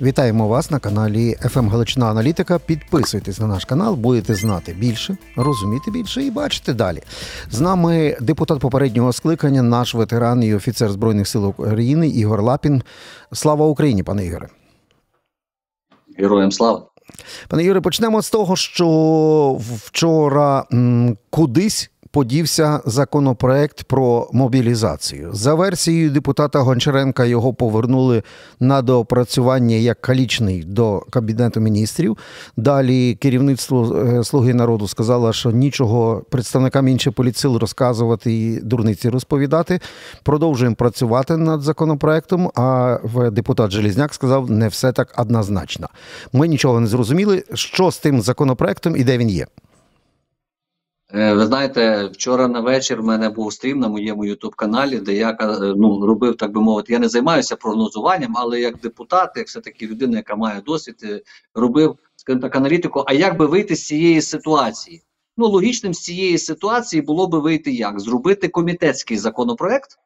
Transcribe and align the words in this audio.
Вітаємо 0.00 0.48
вас 0.48 0.70
на 0.70 0.78
каналі 0.78 1.34
«ФМ 1.34 1.68
Галичина 1.68 2.06
Аналітика. 2.06 2.58
Підписуйтесь 2.58 3.38
на 3.38 3.46
наш 3.46 3.64
канал, 3.64 3.94
будете 3.94 4.34
знати 4.34 4.72
більше, 4.72 5.16
розуміти 5.36 5.90
більше 5.90 6.22
і 6.22 6.30
бачити 6.30 6.72
далі. 6.72 7.02
З 7.50 7.60
нами 7.60 8.16
депутат 8.20 8.60
попереднього 8.60 9.12
скликання, 9.12 9.62
наш 9.62 9.94
ветеран 9.94 10.42
і 10.42 10.54
офіцер 10.54 10.90
Збройних 10.90 11.28
сил 11.28 11.46
України 11.46 12.08
Ігор 12.08 12.42
Лапін. 12.42 12.82
Слава 13.32 13.66
Україні, 13.66 14.02
пане 14.02 14.26
Ігоре. 14.26 14.48
Героям 16.18 16.52
слава. 16.52 16.86
Пане 17.48 17.64
Юре, 17.64 17.80
почнемо 17.80 18.22
з 18.22 18.30
того, 18.30 18.56
що 18.56 19.60
вчора 19.84 20.64
кудись 21.30 21.90
подівся 22.10 22.80
законопроект 22.84 23.82
про 23.82 24.28
мобілізацію. 24.32 25.30
За 25.32 25.54
версією 25.54 26.10
депутата 26.10 26.58
Гончаренка 26.58 27.24
його 27.24 27.54
повернули 27.54 28.22
на 28.60 28.82
доопрацювання 28.82 29.76
як 29.76 30.00
калічний 30.00 30.64
до 30.64 31.02
кабінету 31.10 31.60
міністрів. 31.60 32.18
Далі 32.56 33.14
керівництво 33.14 33.96
е, 33.96 34.24
Слуги 34.24 34.54
народу 34.54 34.88
сказало, 34.88 35.32
що 35.32 35.50
нічого 35.50 36.22
представникам 36.30 36.88
інших 36.88 37.12
політсил 37.12 37.56
розказувати 37.56 38.32
і 38.32 38.60
дурниці 38.60 39.08
розповідати. 39.08 39.80
Продовжуємо 40.22 40.76
працювати 40.76 41.36
над 41.36 41.62
законопроектом. 41.62 42.50
А 42.54 42.98
депутат 43.32 43.70
Желізняк 43.70 44.14
сказав, 44.14 44.50
не 44.50 44.68
все 44.68 44.92
так 44.92 45.14
однозначно. 45.18 45.88
Ми 46.32 46.48
нічого 46.48 46.80
не 46.80 46.86
зрозуміли, 46.86 47.44
що 47.54 47.90
з 47.90 47.98
тим 47.98 48.22
законопроектом 48.22 48.96
і 48.96 49.04
де 49.04 49.18
він 49.18 49.30
є. 49.30 49.46
Е, 51.14 51.32
Ви 51.34 51.46
знаєте, 51.46 52.06
вчора 52.06 52.48
на 52.48 52.60
вечір 52.60 53.02
в 53.02 53.04
мене 53.04 53.28
був 53.30 53.52
стрім 53.52 53.78
на 53.78 53.88
моєму 53.88 54.24
youtube 54.24 54.54
каналі, 54.56 54.98
де 54.98 55.14
я 55.14 55.30
е, 55.40 55.74
ну, 55.76 56.06
робив, 56.06 56.36
так 56.36 56.52
би 56.52 56.60
мовити, 56.60 56.92
я 56.92 56.98
не 56.98 57.08
займаюся 57.08 57.56
прогнозуванням, 57.56 58.32
але 58.36 58.60
як 58.60 58.78
депутат, 58.78 59.32
як 59.36 59.46
все-таки 59.46 59.86
людина, 59.86 60.16
яка 60.16 60.36
має 60.36 60.60
досвід, 60.60 60.96
е, 61.02 61.22
робив 61.54 61.98
скажімо 62.16 62.42
так, 62.42 62.56
аналітику, 62.56 63.04
а 63.06 63.12
як 63.12 63.36
би 63.38 63.46
вийти 63.46 63.76
з 63.76 63.86
цієї 63.86 64.22
ситуації? 64.22 65.02
Ну, 65.36 65.46
логічним 65.46 65.94
з 65.94 66.00
цієї 66.00 66.38
ситуації 66.38 67.02
було 67.02 67.26
би 67.26 67.38
вийти 67.38 67.72
як? 67.72 68.00
Зробити 68.00 68.48
комітетський 68.48 69.16
законопроект 69.16 69.98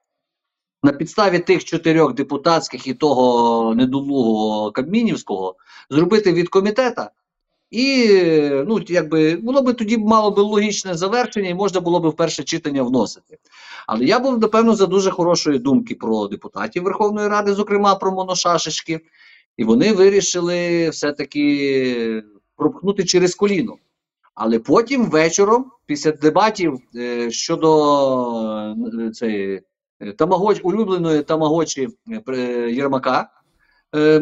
на 0.82 0.92
підставі 0.92 1.38
тих 1.38 1.64
чотирьох 1.64 2.14
депутатських 2.14 2.86
і 2.86 2.94
того 2.94 3.74
недолугого 3.74 4.72
Кабмінівського, 4.72 5.56
зробити 5.90 6.32
від 6.32 6.48
комітета. 6.48 7.10
І 7.72 8.08
ну, 8.66 8.80
якби 8.88 9.36
було 9.36 9.62
б 9.62 9.72
тоді 9.72 9.98
мало 9.98 10.30
би 10.30 10.42
логічне 10.42 10.94
завершення, 10.94 11.48
і 11.48 11.54
можна 11.54 11.80
було 11.80 12.00
б 12.00 12.08
в 12.08 12.16
перше 12.16 12.44
читання 12.44 12.82
вносити. 12.82 13.38
Але 13.86 14.04
я 14.04 14.18
був, 14.18 14.38
напевно, 14.38 14.74
за 14.74 14.86
дуже 14.86 15.10
хорошої 15.10 15.58
думки 15.58 15.94
про 15.94 16.28
депутатів 16.28 16.82
Верховної 16.82 17.28
Ради, 17.28 17.54
зокрема 17.54 17.94
про 17.94 18.12
моношашечки, 18.12 19.00
і 19.56 19.64
вони 19.64 19.92
вирішили 19.92 20.88
все-таки 20.90 22.22
пропхнути 22.56 23.04
через 23.04 23.34
коліно. 23.34 23.76
Але 24.34 24.58
потім 24.58 25.10
вечором, 25.10 25.70
після 25.86 26.12
дебатів 26.12 26.80
е, 26.96 27.30
щодо 27.30 27.70
е, 29.06 29.10
цієї 29.10 29.62
е, 30.00 30.12
тамагоч, 30.12 30.60
улюбленої 30.62 31.22
тамагочі 31.22 31.88
е, 32.28 32.70
Єрмака, 32.70 33.30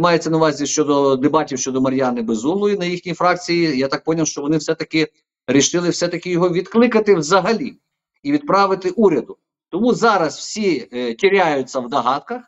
мається 0.00 0.30
на 0.30 0.36
увазі 0.36 0.66
щодо 0.66 1.16
дебатів 1.16 1.58
щодо 1.58 1.80
Мар'яни 1.80 2.22
Безумної 2.22 2.76
на 2.76 2.84
їхній 2.84 3.14
фракції. 3.14 3.78
Я 3.78 3.88
так 3.88 4.02
зрозумів, 4.06 4.26
що 4.26 4.42
вони 4.42 4.56
все-таки 4.56 5.08
рішили 5.46 5.88
все-таки 5.88 6.30
його 6.30 6.48
відкликати 6.48 7.14
взагалі 7.14 7.76
і 8.22 8.32
відправити 8.32 8.90
уряду. 8.90 9.36
Тому 9.68 9.94
зараз 9.94 10.36
всі 10.36 10.88
е, 10.92 11.14
тіряються 11.14 11.80
в 11.80 11.88
догадках. 11.88 12.42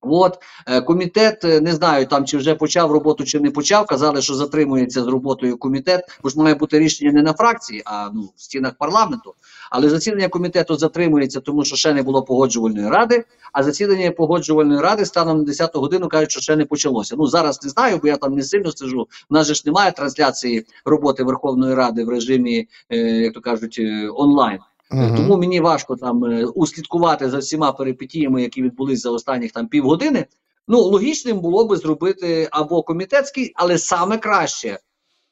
От 0.00 0.38
е, 0.66 0.80
комітет 0.80 1.44
е, 1.44 1.60
не 1.60 1.72
знаю 1.72 2.06
там 2.06 2.24
чи 2.24 2.36
вже 2.36 2.54
почав 2.54 2.92
роботу, 2.92 3.24
чи 3.24 3.40
не 3.40 3.50
почав. 3.50 3.86
Казали, 3.86 4.22
що 4.22 4.34
затримується 4.34 5.02
з 5.02 5.06
роботою 5.06 5.56
комітет, 5.56 6.04
бо 6.22 6.28
ж 6.28 6.38
має 6.38 6.54
бути 6.54 6.78
рішення 6.78 7.12
не 7.12 7.22
на 7.22 7.32
фракції, 7.32 7.82
а 7.84 8.10
ну 8.14 8.30
в 8.36 8.42
стінах 8.42 8.74
парламенту. 8.78 9.34
Але 9.70 9.88
засідання 9.88 10.28
комітету 10.28 10.76
затримується, 10.76 11.40
тому 11.40 11.64
що 11.64 11.76
ще 11.76 11.94
не 11.94 12.02
було 12.02 12.22
погоджувальної 12.22 12.88
ради. 12.88 13.24
А 13.52 13.62
засідання 13.62 14.10
погоджувальної 14.10 14.80
ради 14.80 15.04
станом 15.04 15.38
на 15.38 15.44
10 15.44 15.76
годину 15.76 16.08
кажуть, 16.08 16.30
що 16.30 16.40
ще 16.40 16.56
не 16.56 16.64
почалося. 16.64 17.14
Ну 17.18 17.26
зараз 17.26 17.62
не 17.64 17.70
знаю, 17.70 17.98
бо 18.02 18.08
я 18.08 18.16
там 18.16 18.34
не 18.34 18.42
сильно 18.42 18.72
сижу. 18.72 19.08
У 19.30 19.34
нас 19.34 19.46
же 19.46 19.54
ж 19.54 19.62
немає 19.66 19.92
трансляції 19.92 20.66
роботи 20.84 21.24
Верховної 21.24 21.74
Ради 21.74 22.04
в 22.04 22.08
режимі, 22.08 22.68
е, 22.90 22.96
як 22.98 23.34
то 23.34 23.40
кажуть, 23.40 23.80
онлайн. 24.14 24.58
Мгм. 24.90 25.16
Тому 25.16 25.36
мені 25.36 25.60
важко 25.60 25.96
там 25.96 26.24
е, 26.24 26.44
услідкувати 26.44 27.30
за 27.30 27.38
всіма 27.38 27.72
перипетіями, 27.72 28.42
які 28.42 28.62
відбулись 28.62 29.00
за 29.00 29.10
останніх 29.10 29.52
там 29.52 29.68
півгодини. 29.68 30.26
Ну, 30.68 30.80
логічним 30.80 31.40
було 31.40 31.64
би 31.64 31.76
зробити 31.76 32.48
або 32.50 32.82
комітетський, 32.82 33.52
але 33.54 33.78
саме 33.78 34.18
краще 34.18 34.78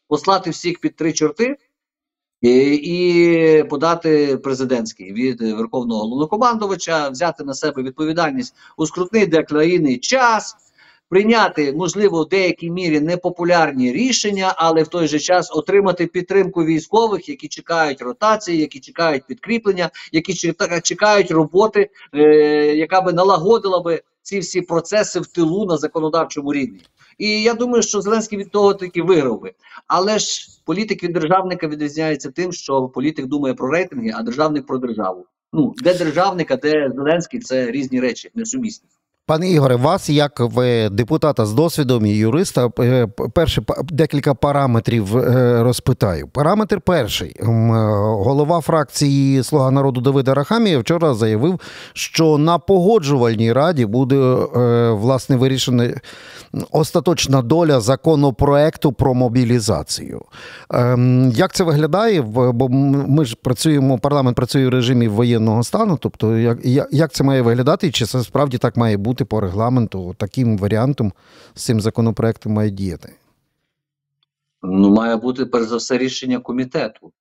послати 0.08 0.50
всіх 0.50 0.80
під 0.80 0.96
три 0.96 1.12
чорти 1.12 1.56
і, 2.40 2.74
і 2.74 3.62
подати 3.64 4.36
президентський 4.36 5.12
від 5.12 5.42
е, 5.42 5.54
Верховного 5.54 6.00
головнокомандувача, 6.00 7.08
взяти 7.08 7.44
на 7.44 7.54
себе 7.54 7.82
відповідальність 7.82 8.54
у 8.76 8.86
скрутний 8.86 9.26
для 9.26 9.42
країни 9.42 9.96
час. 9.96 10.56
Прийняти, 11.08 11.72
можливо, 11.72 12.22
в 12.22 12.28
деякій 12.28 12.70
мірі 12.70 13.00
непопулярні 13.00 13.92
рішення, 13.92 14.54
але 14.56 14.82
в 14.82 14.88
той 14.88 15.08
же 15.08 15.18
час 15.18 15.56
отримати 15.56 16.06
підтримку 16.06 16.64
військових, 16.64 17.28
які 17.28 17.48
чекають 17.48 18.02
ротації, 18.02 18.58
які 18.58 18.80
чекають 18.80 19.26
підкріплення, 19.26 19.90
які 20.12 20.34
чекають 20.82 21.30
роботи, 21.30 21.90
е, 22.14 22.22
яка 22.76 23.00
би 23.00 23.12
налагодила 23.12 23.80
би 23.80 24.02
ці 24.22 24.38
всі 24.38 24.60
процеси 24.60 25.20
в 25.20 25.26
тилу 25.26 25.66
на 25.66 25.76
законодавчому 25.76 26.52
рівні. 26.52 26.80
І 27.18 27.42
я 27.42 27.54
думаю, 27.54 27.82
що 27.82 28.00
Зеленський 28.00 28.38
від 28.38 28.50
того 28.50 28.74
таки 28.74 29.02
виграв 29.02 29.40
би. 29.40 29.52
Але 29.86 30.18
ж 30.18 30.48
політик 30.64 31.02
від 31.02 31.12
державника 31.12 31.68
відрізняється 31.68 32.30
тим, 32.30 32.52
що 32.52 32.88
політик 32.88 33.26
думає 33.26 33.54
про 33.54 33.70
рейтинги, 33.70 34.12
а 34.14 34.22
державник 34.22 34.66
про 34.66 34.78
державу. 34.78 35.26
Ну, 35.52 35.74
де 35.78 35.98
державник, 35.98 36.50
а 36.50 36.56
де 36.56 36.92
Зеленський 36.96 37.40
це 37.40 37.70
різні 37.70 38.00
речі, 38.00 38.30
несумісні. 38.34 38.88
Пане 39.28 39.50
Ігоре, 39.50 39.76
вас 39.76 40.10
як 40.10 40.40
в 40.40 40.88
депутата 40.90 41.46
з 41.46 41.52
досвідом 41.52 42.06
і 42.06 42.10
юриста, 42.10 42.70
е, 42.80 43.06
перше 43.06 43.62
декілька 43.84 44.34
параметрів 44.34 45.16
е, 45.16 45.62
розпитаю. 45.62 46.28
Параметр 46.28 46.80
перший. 46.80 47.36
Е, 47.40 47.44
Голова 48.24 48.60
фракції 48.60 49.42
Слуга 49.42 49.70
народу 49.70 50.00
Давида 50.00 50.34
Рахамія 50.34 50.78
вчора 50.78 51.14
заявив, 51.14 51.60
що 51.92 52.38
на 52.38 52.58
погоджувальній 52.58 53.52
раді 53.52 53.86
буде 53.86 54.16
власне 54.90 55.36
вирішена 55.36 55.94
остаточна 56.70 57.42
доля 57.42 57.80
законопроекту 57.80 58.92
про 58.92 59.14
мобілізацію. 59.14 60.22
Ем, 60.70 61.30
Як 61.34 61.52
це 61.54 61.64
виглядає? 61.64 62.22
Бо 62.22 62.68
ми 62.68 63.24
ж 63.24 63.36
працюємо, 63.42 63.98
парламент 63.98 64.36
працює 64.36 64.66
в 64.66 64.70
режимі 64.70 65.08
воєнного 65.08 65.62
стану. 65.62 65.96
Тобто, 66.00 66.36
як, 66.38 66.58
як- 66.90 67.12
це 67.12 67.24
має 67.24 67.42
виглядати, 67.42 67.86
і 67.86 67.90
чи 67.90 68.06
це 68.06 68.22
справді 68.22 68.58
так 68.58 68.76
має 68.76 68.96
бути 68.96 69.24
по 69.24 69.40
регламенту? 69.40 70.14
Таким 70.18 70.58
варіантом 70.58 71.12
з 71.54 71.64
цим 71.64 71.80
законопроектом 71.80 72.52
має 72.52 72.70
діяти? 72.70 73.12
Ну, 74.62 74.90
має 74.90 75.16
бути 75.16 75.46
перш 75.46 75.66
за 75.66 75.76
все 75.76 75.98
рішення 75.98 76.38
комітету. 76.38 77.12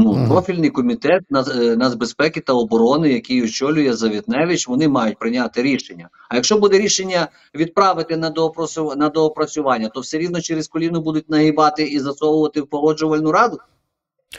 Ну, 0.00 0.26
профільний 0.28 0.70
комітет 0.70 1.22
е, 1.34 1.76
нацбезпеки 1.76 2.40
та 2.40 2.52
оборони, 2.52 3.12
який 3.12 3.44
очолює 3.44 3.92
Завітневич, 3.92 4.68
вони 4.68 4.88
мають 4.88 5.18
прийняти 5.18 5.62
рішення. 5.62 6.08
А 6.28 6.34
якщо 6.34 6.58
буде 6.58 6.78
рішення 6.78 7.28
відправити 7.54 8.16
на 8.16 8.30
доопрацю- 8.30 8.96
на 8.96 9.08
доопрацювання, 9.08 9.88
то 9.88 10.00
все 10.00 10.18
рівно 10.18 10.40
через 10.40 10.68
коліно 10.68 11.00
будуть 11.00 11.30
нагибати 11.30 11.82
і 11.82 11.98
засовувати 12.00 12.60
в 12.60 12.66
погоджувальну 12.66 13.32
раду. 13.32 13.58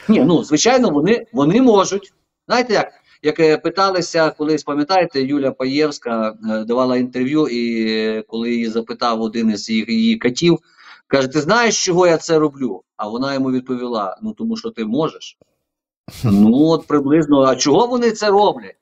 Ні, 0.08 0.24
ну 0.24 0.44
звичайно, 0.44 0.90
вони, 0.90 1.26
вони 1.32 1.62
можуть. 1.62 2.12
Знаєте 2.48 2.72
як? 2.72 2.88
Як 3.22 3.40
е, 3.40 3.58
питалися 3.58 4.30
колись, 4.30 4.62
пам'ятаєте, 4.62 5.22
Юля 5.22 5.50
Паєвська 5.50 6.34
е, 6.50 6.64
давала 6.64 6.96
інтерв'ю, 6.96 7.48
і 7.48 8.22
коли 8.22 8.50
її 8.50 8.68
запитав 8.68 9.20
один 9.22 9.50
із 9.50 9.70
її, 9.70 9.84
її 9.88 10.18
котів, 10.18 10.58
каже: 11.06 11.28
Ти 11.28 11.40
знаєш, 11.40 11.84
чого 11.84 12.06
я 12.06 12.16
це 12.16 12.38
роблю? 12.38 12.82
А 12.96 13.08
вона 13.08 13.34
йому 13.34 13.50
відповіла: 13.50 14.18
Ну 14.22 14.32
тому 14.32 14.56
що 14.56 14.70
ти 14.70 14.84
можеш. 14.84 15.38
Ну, 16.24 16.68
от 16.68 16.86
приблизно, 16.86 17.42
а 17.42 17.56
чого 17.56 17.86
вони 17.86 18.10
це 18.10 18.30
роблять? 18.30 18.76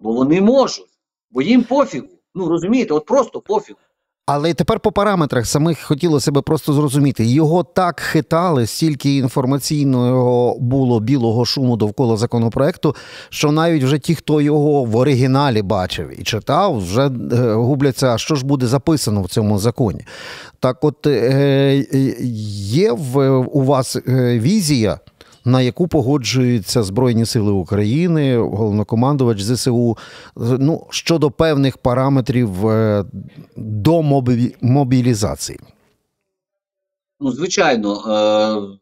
Бо 0.00 0.12
вони 0.12 0.40
можуть, 0.40 0.86
бо 1.30 1.42
їм 1.42 1.62
пофігу. 1.62 2.08
Ну 2.34 2.48
розумієте, 2.48 2.94
от 2.94 3.06
просто 3.06 3.40
пофігу. 3.40 3.78
Але 4.26 4.54
тепер 4.54 4.80
по 4.80 4.92
параметрах 4.92 5.46
самих 5.46 5.80
хотілося 5.80 6.32
би 6.32 6.42
просто 6.42 6.72
зрозуміти. 6.72 7.24
Його 7.24 7.62
так 7.62 8.00
хитали, 8.00 8.66
стільки 8.66 9.16
інформаційного 9.16 10.56
було 10.60 11.00
білого 11.00 11.44
шуму 11.44 11.76
довкола 11.76 12.16
законопроекту, 12.16 12.96
що 13.28 13.52
навіть 13.52 13.82
вже 13.82 13.98
ті, 13.98 14.14
хто 14.14 14.40
його 14.40 14.84
в 14.84 14.96
оригіналі 14.96 15.62
бачив 15.62 16.20
і 16.20 16.22
читав, 16.22 16.78
вже 16.78 17.06
е, 17.06 17.52
губляться, 17.52 18.14
а 18.14 18.18
що 18.18 18.34
ж 18.34 18.46
буде 18.46 18.66
записано 18.66 19.22
в 19.22 19.28
цьому 19.28 19.58
законі. 19.58 20.00
Так, 20.60 20.84
от 20.84 21.06
е, 21.06 21.10
е, 21.92 22.16
є 22.66 22.92
в, 22.92 23.38
у 23.38 23.62
вас 23.62 23.96
візія 24.06 24.98
на 25.44 25.62
яку 25.62 25.88
погоджуються 25.88 26.82
Збройні 26.82 27.26
Сили 27.26 27.52
України, 27.52 28.38
головнокомандувач 28.38 29.40
ЗСУ 29.42 29.96
ну, 30.36 30.86
щодо 30.90 31.30
певних 31.30 31.78
параметрів 31.78 32.68
е, 32.68 33.04
до 33.56 34.02
мобілізації? 34.60 35.58
Ну, 37.20 37.32
звичайно, 37.32 37.94
е, 37.94 38.78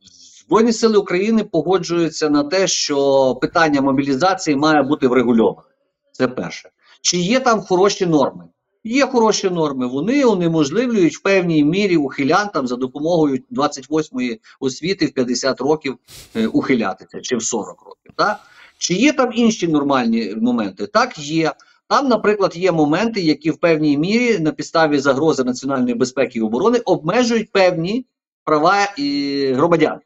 Збройні 0.47 0.73
сили 0.73 0.99
України 0.99 1.45
погоджуються 1.45 2.31
на 2.31 2.45
те, 2.45 2.67
що 2.67 3.35
питання 3.41 3.81
мобілізації 3.81 4.57
має 4.57 4.83
бути 4.83 5.09
врегульоване. 5.09 5.69
Це 6.13 6.29
перше. 6.29 6.71
Чи 7.03 7.19
є 7.19 7.41
там 7.41 7.61
хороші 7.61 8.07
норми? 8.07 8.45
Є 8.85 9.07
хороші 9.07 9.51
норми. 9.51 9.87
Вони 9.87 10.25
унеможливлюють 10.25 11.17
в 11.17 11.23
певній 11.23 11.65
мірі 11.65 11.97
ухилянтам 11.97 12.67
за 12.67 12.77
допомогою 12.77 13.39
28-ї 13.51 14.39
освіти 14.61 15.07
в 15.07 15.13
50 15.13 15.61
років 15.61 15.99
е, 16.37 16.47
ухилятися 16.47 17.21
чи 17.21 17.37
в 17.37 17.43
40 17.43 17.69
років. 17.69 18.13
Так? 18.17 18.41
Чи 18.79 18.95
є 18.95 19.13
там 19.13 19.31
інші 19.35 19.69
нормальні 19.69 20.35
моменти? 20.37 20.87
Так, 20.87 21.19
є. 21.19 21.53
Там, 21.89 22.09
наприклад, 22.09 22.57
є 22.57 22.73
моменти, 22.73 23.21
які 23.21 23.51
в 23.51 23.57
певній 23.57 23.99
мірі 23.99 24.39
на 24.39 24.53
підставі 24.53 24.99
загрози 24.99 25.45
національної 25.45 25.95
безпеки 25.95 26.39
і 26.39 26.43
оборони 26.43 26.79
обмежують 26.79 27.53
певні 27.53 28.07
права 28.45 28.95
і 28.99 29.53
громадян. 29.57 30.01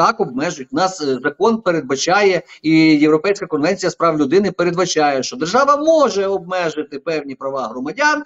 Так, 0.00 0.20
обмежують. 0.20 0.72
Нас 0.72 1.00
е, 1.00 1.18
закон 1.22 1.60
передбачає, 1.60 2.42
і 2.62 2.70
Європейська 2.78 3.46
конвенція 3.46 3.90
з 3.90 3.94
прав 3.94 4.18
людини 4.18 4.52
передбачає, 4.52 5.22
що 5.22 5.36
держава 5.36 5.76
може 5.76 6.26
обмежити 6.26 6.98
певні 6.98 7.34
права 7.34 7.68
громадян 7.68 8.22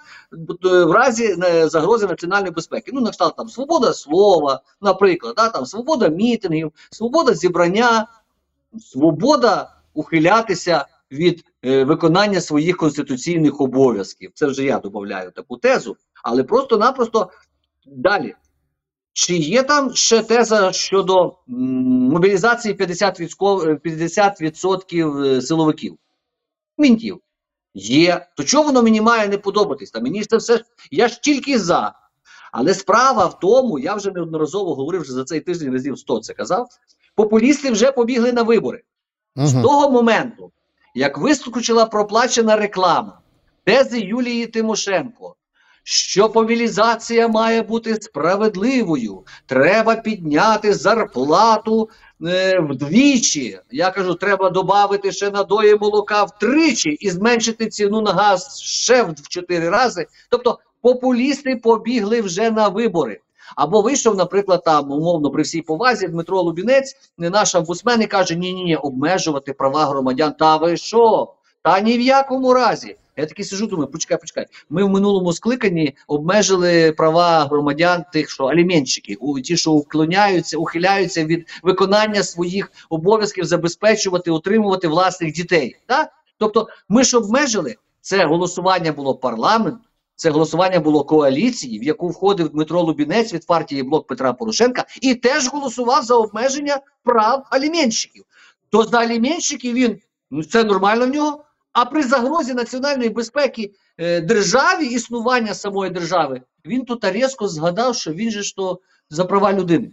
е, 0.65 0.83
в 0.83 0.91
разі 0.91 1.35
е, 1.43 1.69
загрози 1.69 2.07
національної 2.07 2.51
безпеки. 2.51 2.91
Ну, 2.93 3.01
на 3.01 3.11
кшталт 3.11 3.35
там 3.35 3.49
свобода 3.49 3.93
слова, 3.93 4.61
наприклад, 4.81 5.33
да, 5.37 5.49
там 5.49 5.65
свобода 5.65 6.07
мітингів, 6.07 6.71
свобода 6.91 7.33
зібрання, 7.33 8.07
свобода 8.79 9.69
ухилятися 9.93 10.85
від 11.11 11.43
е, 11.65 11.83
виконання 11.83 12.41
своїх 12.41 12.77
конституційних 12.77 13.61
обов'язків. 13.61 14.31
Це 14.33 14.45
вже 14.45 14.63
я 14.63 14.79
додаю 14.79 15.31
таку 15.31 15.57
тезу, 15.57 15.97
але 16.23 16.43
просто-напросто 16.43 17.29
далі. 17.85 18.35
Чи 19.17 19.37
є 19.37 19.63
там 19.63 19.95
ще 19.95 20.23
теза 20.23 20.71
щодо 20.71 21.35
мобілізації 21.47 22.73
50%, 22.75 23.79
50 23.79 24.41
е, 24.93 25.41
силовиків? 25.41 25.97
Мінтів. 26.77 27.19
Є. 27.73 28.27
То 28.37 28.43
чого 28.43 28.63
воно 28.63 28.83
мені 28.83 29.01
має 29.01 29.27
не 29.27 29.37
подобатись? 29.37 29.91
Та 29.91 29.99
мені 29.99 30.23
це 30.23 30.37
все. 30.37 30.63
Я 30.91 31.07
ж 31.07 31.21
тільки 31.21 31.59
за. 31.59 31.93
Але 32.51 32.73
справа 32.73 33.25
в 33.25 33.39
тому, 33.39 33.79
я 33.79 33.95
вже 33.95 34.11
неодноразово 34.11 34.75
говорив 34.75 35.01
вже 35.01 35.13
за 35.13 35.23
цей 35.23 35.39
тиждень 35.39 35.73
разів 35.73 35.99
100 35.99 36.19
це 36.19 36.33
казав. 36.33 36.67
Популісти 37.15 37.71
вже 37.71 37.91
побігли 37.91 38.33
на 38.33 38.43
вибори. 38.43 38.83
Угу. 39.35 39.47
З 39.47 39.53
того 39.53 39.91
моменту, 39.91 40.51
як 40.95 41.17
вискочила 41.17 41.85
проплачена 41.85 42.55
реклама 42.55 43.19
тези 43.63 43.99
Юлії 43.99 44.47
Тимошенко, 44.47 45.35
що 45.87 46.31
мобілізація 46.35 47.27
має 47.27 47.61
бути 47.61 47.95
справедливою, 47.95 49.23
треба 49.45 49.95
підняти 49.95 50.73
зарплату 50.73 51.89
е, 52.27 52.59
вдвічі. 52.59 53.59
Я 53.71 53.91
кажу, 53.91 54.15
треба 54.15 54.49
додати 54.49 55.11
ще 55.11 55.29
надої 55.29 55.75
молока 55.75 56.23
втричі 56.23 56.89
і 56.89 57.09
зменшити 57.09 57.67
ціну 57.67 58.01
на 58.01 58.11
газ 58.13 58.61
ще 58.61 59.03
в 59.03 59.27
чотири 59.27 59.69
рази. 59.69 60.07
Тобто 60.29 60.59
популісти 60.81 61.55
побігли 61.55 62.21
вже 62.21 62.51
на 62.51 62.67
вибори. 62.67 63.19
Або 63.55 63.81
вийшов, 63.81 64.15
наприклад, 64.15 64.63
там 64.63 64.91
умовно 64.91 65.31
при 65.31 65.43
всій 65.43 65.61
повазі 65.61 66.07
Дмитро 66.07 66.41
Лубінець, 66.41 66.95
не 67.17 67.29
наш 67.29 67.55
омбудсмен, 67.55 68.01
і 68.01 68.07
каже: 68.07 68.35
Ні, 68.35 68.53
ні, 68.53 68.63
ні, 68.63 68.75
обмежувати 68.75 69.53
права 69.53 69.85
громадян. 69.85 70.33
Та 70.39 70.57
ви 70.57 70.77
що? 70.77 71.33
Та 71.61 71.79
ні 71.79 71.97
в 71.97 72.01
якому 72.01 72.53
разі. 72.53 72.97
Я 73.17 73.25
такий 73.25 73.45
сижу, 73.45 73.67
думаю, 73.67 73.87
почекай, 73.87 74.17
почекай. 74.17 74.45
Ми 74.69 74.83
в 74.83 74.89
минулому 74.89 75.33
скликанні 75.33 75.95
обмежили 76.07 76.91
права 76.91 77.45
громадян 77.45 78.03
тих, 78.13 78.29
що 78.29 78.45
аліменщики, 78.45 79.17
ті, 79.43 79.57
що 79.57 79.71
уклоняються, 79.71 80.57
ухиляються 80.57 81.25
від 81.25 81.47
виконання 81.63 82.23
своїх 82.23 82.71
обов'язків 82.89 83.45
забезпечувати, 83.45 84.31
утримувати 84.31 84.87
власних 84.87 85.33
дітей. 85.33 85.75
Так? 85.85 86.09
Тобто, 86.37 86.67
ми 86.89 87.03
ж 87.03 87.17
обмежили 87.17 87.75
це 88.01 88.25
голосування 88.25 88.91
було 88.91 89.15
парламенту. 89.15 89.79
Це 90.15 90.29
голосування 90.29 90.79
було 90.79 91.03
коаліції, 91.03 91.79
в 91.79 91.83
яку 91.83 92.07
входив 92.07 92.49
Дмитро 92.49 92.81
Лубінець 92.81 93.33
від 93.33 93.47
партії 93.47 93.83
Блок 93.83 94.07
Петра 94.07 94.33
Порошенка, 94.33 94.85
і 95.01 95.15
теж 95.15 95.47
голосував 95.47 96.03
за 96.03 96.15
обмеження 96.15 96.79
прав 97.03 97.47
аліменщиків. 97.51 98.23
То 98.69 98.83
за 98.83 98.97
аліменщиків 98.97 99.73
він 99.73 99.99
ну 100.31 100.43
це 100.43 100.63
нормально 100.63 101.05
в 101.05 101.09
нього. 101.09 101.44
А 101.75 101.85
при 101.85 102.03
загрозі 102.03 102.53
національної 102.53 103.09
безпеки 103.09 103.71
е, 103.97 104.21
державі, 104.21 104.85
існування 104.85 105.53
самої 105.53 105.91
держави, 105.91 106.41
він 106.65 106.85
тут 106.85 107.05
різко 107.05 107.47
згадав, 107.47 107.95
що 107.95 108.13
він 108.13 108.31
же 108.31 108.43
ж 108.43 108.55
то 108.55 108.79
за 109.09 109.25
права 109.25 109.53
людини. 109.53 109.91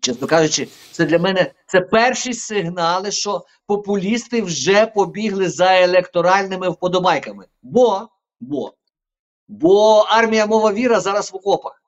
Чесно 0.00 0.26
кажучи, 0.26 0.68
це 0.92 1.04
для 1.04 1.18
мене 1.18 1.52
це 1.66 1.80
перші 1.80 2.34
сигнали, 2.34 3.10
що 3.10 3.44
популісти 3.66 4.42
вже 4.42 4.86
побігли 4.86 5.48
за 5.48 5.80
електоральними 5.80 6.68
вподобайками. 6.68 7.46
Бо, 7.62 8.08
бо 8.40 8.72
Бо 9.48 9.98
армія 10.08 10.46
мова 10.46 10.72
віра 10.72 11.00
зараз 11.00 11.32
в 11.32 11.36
окопах. 11.36 11.82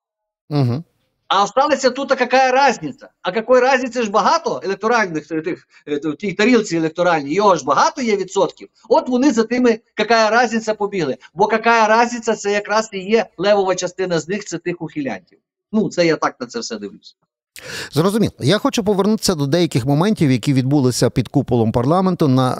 Угу. 0.51 0.85
А 1.29 1.43
осталася 1.43 1.91
тут, 1.91 2.11
яка 2.11 2.51
разниця? 2.51 3.09
А 3.23 3.31
якої 3.31 3.63
разниці 3.63 4.03
ж 4.03 4.11
багато 4.11 4.61
електоральних 4.65 5.33
е, 5.33 5.41
тих 5.41 5.69
в 5.87 6.17
тій 6.17 6.33
тарілці 6.33 6.77
електоральній, 6.77 7.35
його 7.35 7.57
ж 7.57 7.65
багато 7.65 8.03
є 8.03 8.17
відсотків. 8.17 8.69
От 8.89 9.09
вони 9.09 9.33
за 9.33 9.45
тими, 9.45 9.81
яка 9.99 10.45
різниця 10.45 10.75
побігли. 10.75 11.17
Бо 11.35 11.49
яка 11.53 12.05
різниця, 12.05 12.35
це 12.35 12.53
якраз 12.53 12.89
і 12.93 12.99
є 12.99 13.27
левова 13.39 13.75
частина 13.75 14.21
з 14.21 14.29
них, 14.29 14.45
це 14.45 14.59
тих 14.59 14.83
ухилянтів. 14.83 15.39
Ну, 15.73 15.89
це 15.89 16.07
я 16.07 16.17
так 16.17 16.41
на 16.41 16.47
це 16.47 16.61
все 16.61 16.77
дивлюся. 16.77 17.15
Зрозуміло. 17.93 18.33
Я 18.41 18.59
хочу 18.59 18.85
повернутися 18.85 19.35
до 19.35 19.47
деяких 19.47 19.87
моментів, 19.87 20.31
які 20.31 20.53
відбулися 20.53 21.11
під 21.11 21.29
куполом 21.29 21.73
парламенту. 21.73 22.29
На, 22.29 22.57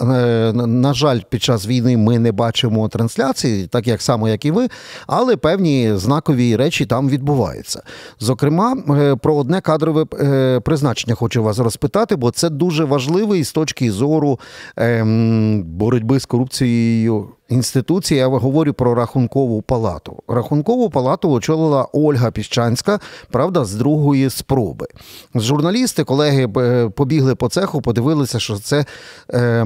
на, 0.53 0.67
на 0.67 0.93
жаль, 0.93 1.19
під 1.29 1.43
час 1.43 1.67
війни 1.67 1.97
ми 1.97 2.19
не 2.19 2.31
бачимо 2.31 2.89
трансляції, 2.89 3.67
так 3.67 3.87
як 3.87 4.01
само, 4.01 4.29
як 4.29 4.45
і 4.45 4.51
ви, 4.51 4.67
але 5.07 5.35
певні 5.35 5.91
знакові 5.95 6.55
речі 6.55 6.85
там 6.85 7.09
відбуваються. 7.09 7.83
Зокрема, 8.19 8.77
е, 8.89 9.15
про 9.15 9.35
одне 9.35 9.61
кадрове 9.61 10.05
е, 10.19 10.59
призначення 10.59 11.15
хочу 11.15 11.43
вас 11.43 11.59
розпитати, 11.59 12.15
бо 12.15 12.31
це 12.31 12.49
дуже 12.49 12.83
важливий 12.83 13.43
з 13.43 13.51
точки 13.51 13.91
зору 13.91 14.39
ем, 14.77 15.63
боротьби 15.63 16.19
з 16.19 16.25
корупцією 16.25 17.27
інституції, 17.49 18.17
я 18.17 18.27
говорю 18.27 18.73
про 18.73 18.95
рахункову 18.95 19.61
палату. 19.61 20.23
Рахункову 20.27 20.89
палату 20.89 21.31
очолила 21.31 21.87
Ольга 21.93 22.31
Піщанська, 22.31 22.99
правда, 23.31 23.65
з 23.65 23.73
другої 23.73 24.29
спроби. 24.29 24.87
Журналісти, 25.35 26.03
колеги 26.03 26.47
е, 26.57 26.89
побігли 26.89 27.35
по 27.35 27.49
цеху, 27.49 27.81
подивилися, 27.81 28.39
що 28.39 28.55
це 28.55 28.85
е, 29.33 29.63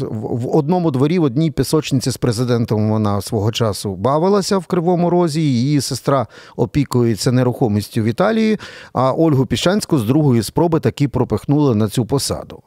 в 0.00 0.56
одному 0.56 0.90
дворі, 0.90 1.18
в 1.18 1.22
одній 1.22 1.50
пісочниці 1.50 2.10
з 2.10 2.16
президентом 2.16 2.90
вона 2.90 3.20
свого 3.20 3.52
часу 3.52 3.96
бавилася 3.96 4.58
в 4.58 4.66
Кривому 4.66 5.10
Розі. 5.10 5.40
Її 5.40 5.80
сестра 5.80 6.26
опікується 6.56 7.32
нерухомістю 7.32 8.02
в 8.02 8.04
Італії, 8.04 8.58
а 8.92 9.12
Ольгу 9.12 9.46
Піщанську 9.46 9.98
з 9.98 10.04
другої 10.04 10.42
спроби 10.42 10.80
таки 10.80 11.08
пропихнули 11.08 11.74
на 11.74 11.88
цю 11.88 12.06
посаду. 12.06 12.62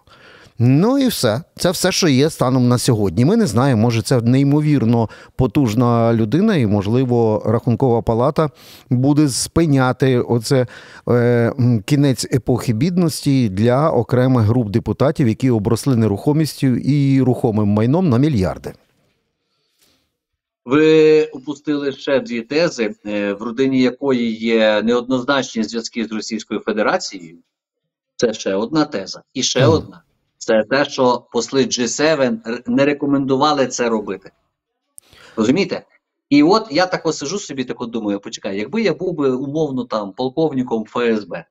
Ну 0.59 0.99
і 0.99 1.07
все. 1.07 1.41
Це 1.55 1.71
все, 1.71 1.91
що 1.91 2.07
є 2.07 2.29
станом 2.29 2.67
на 2.67 2.77
сьогодні. 2.77 3.25
Ми 3.25 3.37
не 3.37 3.47
знаємо, 3.47 3.81
може 3.81 4.01
це 4.01 4.21
неймовірно 4.21 5.09
потужна 5.35 6.13
людина, 6.13 6.55
і, 6.55 6.67
можливо, 6.67 7.43
рахункова 7.45 8.01
палата 8.01 8.49
буде 8.89 9.29
спиняти 9.29 10.19
оце 10.19 10.67
е, 11.09 11.53
кінець 11.85 12.25
епохи 12.33 12.73
бідності 12.73 13.49
для 13.49 13.91
окремих 13.91 14.45
груп 14.45 14.69
депутатів, 14.69 15.27
які 15.27 15.49
обросли 15.49 15.95
нерухомістю 15.95 16.67
і 16.67 17.21
рухомим 17.21 17.67
майном 17.67 18.09
на 18.09 18.17
мільярди. 18.17 18.73
Ви 20.65 21.25
упустили 21.25 21.91
ще 21.91 22.19
дві 22.19 22.41
тези, 22.41 22.95
е, 23.05 23.33
в 23.33 23.41
родині 23.41 23.81
якої 23.81 24.35
є 24.35 24.81
неоднозначні 24.81 25.63
зв'язки 25.63 26.05
з 26.05 26.11
Російською 26.11 26.59
Федерацією. 26.59 27.37
Це 28.15 28.33
ще 28.33 28.55
одна 28.55 28.85
теза. 28.85 29.21
І 29.33 29.43
ще 29.43 29.59
mm. 29.59 29.71
одна 29.71 30.01
це 30.47 30.63
те, 30.63 30.85
що 30.85 31.27
посли 31.31 31.63
G7 31.63 32.61
не 32.67 32.85
рекомендували 32.85 33.67
це 33.67 33.89
робити. 33.89 34.31
Розумієте? 35.35 35.85
І 36.29 36.43
от 36.43 36.67
я 36.71 36.85
так 36.85 37.13
сижу 37.13 37.39
собі, 37.39 37.63
так 37.63 37.81
от 37.81 37.89
думаю, 37.89 38.19
почекай, 38.19 38.57
якби 38.57 38.81
я 38.81 38.93
був 38.93 39.13
би 39.13 39.31
умовно 39.31 39.85
там 39.85 40.11
полковником 40.11 40.85
ФСБ, 40.85 41.45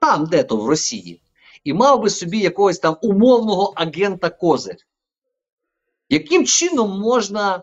там 0.00 0.26
де-то 0.26 0.56
в 0.56 0.68
Росії, 0.68 1.20
і 1.64 1.72
мав 1.72 2.02
би 2.02 2.10
собі 2.10 2.38
якогось 2.38 2.78
там 2.78 2.96
умовного 3.02 3.72
агента 3.76 4.30
Козир, 4.30 4.76
яким 6.08 6.46
чином 6.46 7.00
можна 7.00 7.62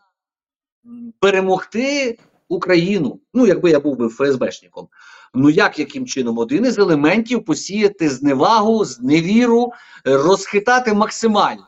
перемогти 1.20 2.20
Україну, 2.48 3.20
ну 3.34 3.48
якби 3.48 3.70
я 3.70 3.80
був 3.80 3.98
би 3.98 4.10
ФСБшником, 4.10 4.88
ну 5.34 5.50
як 5.50 5.80
яким 5.80 6.06
чином 6.06 6.38
один 6.38 6.66
із 6.66 6.80
елементів 6.80 7.46
посіяти 7.46 8.10
зневагу, 8.10 8.86
зневіру, 8.86 9.72
розхитати 10.06 10.94
максимально. 10.94 11.68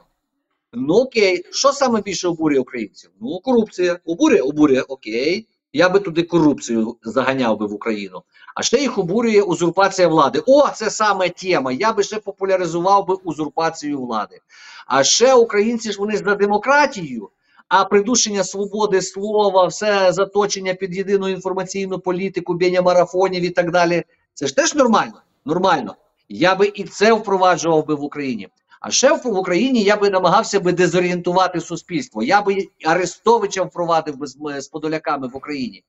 Ну 0.74 0.94
окей, 0.94 1.46
що 1.52 1.72
саме 1.72 2.02
більше 2.02 2.28
обурює 2.28 2.60
українців? 2.60 3.10
Ну, 3.22 3.40
корупція. 3.40 4.00
Обурює, 4.06 4.40
обурює, 4.40 4.82
окей. 4.82 5.48
Я 5.74 5.90
би 5.90 6.00
туди 6.00 6.24
корупцію 6.24 6.98
заганяв 7.04 7.58
би 7.58 7.66
в 7.66 7.74
Україну. 7.74 8.24
А 8.56 8.64
ще 8.64 8.78
їх 8.78 8.98
обурює 8.98 9.42
узурпація 9.42 10.08
влади. 10.08 10.44
О, 10.48 10.70
це 10.70 10.90
саме 10.90 11.30
тема. 11.30 11.72
Я 11.72 11.94
би 11.94 12.04
ще 12.04 12.20
популяризував 12.20 13.08
би 13.08 13.16
узурпацію 13.16 14.02
влади. 14.02 14.40
А 14.88 15.04
ще 15.04 15.34
українці 15.34 15.92
ж 15.92 16.00
вони 16.00 16.18
за 16.18 16.36
демократію, 16.36 17.30
а 17.68 17.86
придушення 17.86 18.44
свободи 18.44 19.02
слова, 19.02 19.68
все 19.68 20.12
заточення 20.12 20.74
під 20.74 20.96
єдину 20.96 21.30
інформаційну 21.30 22.00
політику, 22.00 22.54
біння 22.54 22.82
марафонів 22.82 23.44
і 23.44 23.50
так 23.50 23.72
далі. 23.72 24.04
Це 24.34 24.48
ж 24.48 24.56
теж 24.56 24.76
нормально. 24.76 25.22
Нормально. 25.46 25.96
Я 26.30 26.56
би 26.56 26.72
і 26.76 26.84
це 26.84 27.14
впроваджував 27.14 27.86
би 27.86 27.96
в 27.96 28.04
Україні. 28.04 28.50
А 28.80 28.92
ще 28.92 29.14
в 29.14 29.28
Україні 29.28 29.84
я 29.84 29.98
би 29.98 30.10
намагався 30.10 30.60
би 30.60 30.72
дезорієнтувати 30.72 31.60
суспільство. 31.60 32.24
Я 32.24 32.42
би 32.42 32.68
Арестовича 32.86 33.64
впровадив 33.64 34.18
би 34.18 34.28
з, 34.28 34.38
з 34.60 34.68
подоляками 34.68 35.28
в 35.28 35.36
Україні. 35.36 35.84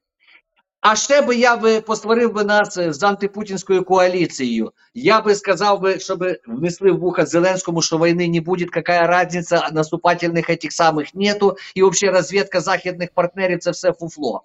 А 0.88 0.96
ще 0.96 1.22
би 1.22 1.36
я 1.36 1.56
би 1.56 1.80
посварив 1.80 2.32
би 2.32 2.44
нас 2.44 2.78
з 2.78 3.02
антипутінською 3.02 3.84
коаліцією. 3.84 4.72
Я 4.94 5.20
би 5.20 5.34
сказав 5.34 5.80
би, 5.80 6.00
щоб 6.00 6.24
внесли 6.46 6.92
в 6.92 6.98
вуха 6.98 7.26
Зеленському, 7.26 7.82
що 7.82 7.98
війни 7.98 8.28
не 8.28 8.40
буде, 8.40 8.66
яка 8.76 9.06
разниця, 9.06 9.68
наступательних 9.72 10.50
этих 10.50 10.70
самих 10.70 11.14
нету, 11.14 11.56
і 11.74 11.82
взагалі 11.82 12.16
розвідка 12.16 12.60
західних 12.60 13.08
партнерів 13.14 13.58
це 13.58 13.70
все 13.70 13.92
фуфло. 13.92 14.42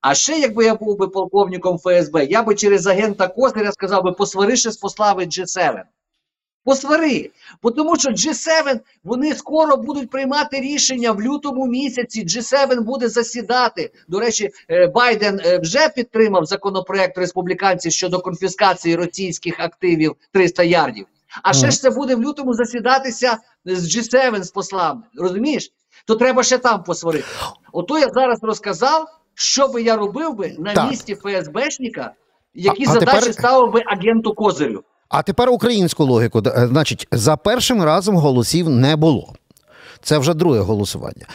А 0.00 0.14
ще, 0.14 0.38
якби 0.38 0.64
я 0.64 0.74
був 0.74 0.98
би 0.98 1.08
полковником 1.08 1.78
ФСБ, 1.78 2.24
я 2.24 2.42
би 2.42 2.54
через 2.54 2.86
агента 2.86 3.28
Козиря 3.28 3.72
сказав 3.72 4.04
би, 4.04 4.12
посвариши 4.12 4.70
з 4.70 4.76
послави 4.76 5.24
G7. 5.24 5.82
Посвари, 6.64 7.30
Бо 7.62 7.70
тому 7.70 7.96
що 7.96 8.10
G7 8.10 8.80
вони 9.04 9.34
скоро 9.34 9.76
будуть 9.76 10.10
приймати 10.10 10.60
рішення 10.60 11.12
в 11.12 11.22
лютому 11.22 11.66
місяці. 11.66 12.24
G7 12.24 12.80
буде 12.80 13.08
засідати. 13.08 13.90
До 14.08 14.20
речі, 14.20 14.50
е, 14.70 14.86
Байден 14.86 15.40
е, 15.44 15.58
вже 15.58 15.88
підтримав 15.88 16.44
законопроект 16.44 17.18
республіканців 17.18 17.92
щодо 17.92 18.20
конфіскації 18.20 18.96
російських 18.96 19.60
активів 19.60 20.16
300 20.32 20.62
ярдів. 20.62 21.06
А 21.42 21.52
ще 21.52 21.70
ж 21.70 21.80
це 21.80 21.90
буде 21.90 22.14
в 22.14 22.22
лютому 22.22 22.54
засідатися 22.54 23.38
з 23.64 23.96
G7 23.96 24.42
з 24.42 24.50
послами. 24.50 25.02
Розумієш? 25.14 25.72
То 26.06 26.16
треба 26.16 26.42
ще 26.42 26.58
там 26.58 26.82
посварити. 26.82 27.28
Ото 27.72 27.98
я 27.98 28.08
зараз 28.08 28.38
розказав, 28.42 29.06
що 29.34 29.68
би 29.68 29.82
я 29.82 29.96
робив 29.96 30.34
би 30.34 30.56
на 30.58 30.74
так. 30.74 30.90
місці 30.90 31.14
ФСБшника, 31.14 32.12
які 32.54 32.84
а, 32.88 32.92
задачі 32.92 33.18
тепер... 33.18 33.34
ставив 33.34 33.72
би 33.72 33.82
агенту 33.86 34.34
Козирю. 34.34 34.84
А 35.10 35.22
тепер 35.22 35.50
українську 35.50 36.04
логіку. 36.04 36.42
Е, 36.46 36.66
значить, 36.70 37.08
за 37.12 37.36
першим 37.36 37.82
разом 37.82 38.16
голосів 38.16 38.68
не 38.68 38.96
було. 38.96 39.32
Це 40.02 40.18
вже 40.18 40.34
друге 40.34 40.60
голосування. 40.60 41.26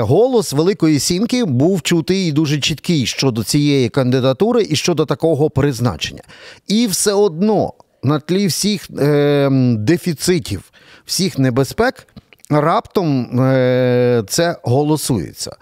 Голос 0.00 0.52
Великої 0.52 0.98
Сімки 0.98 1.44
був 1.44 1.82
чутий 1.82 2.28
і 2.28 2.32
дуже 2.32 2.60
чіткий 2.60 3.06
щодо 3.06 3.44
цієї 3.44 3.88
кандидатури 3.88 4.66
і 4.70 4.76
щодо 4.76 5.06
такого 5.06 5.50
призначення. 5.50 6.22
І 6.66 6.86
все 6.86 7.12
одно 7.12 7.72
на 8.02 8.20
тлі 8.20 8.46
всіх 8.46 8.90
е, 8.98 9.48
дефіцитів, 9.78 10.72
всіх 11.04 11.38
небезпек, 11.38 12.06
раптом 12.50 13.40
е, 13.40 14.24
це 14.28 14.56
голосується. 14.62 15.56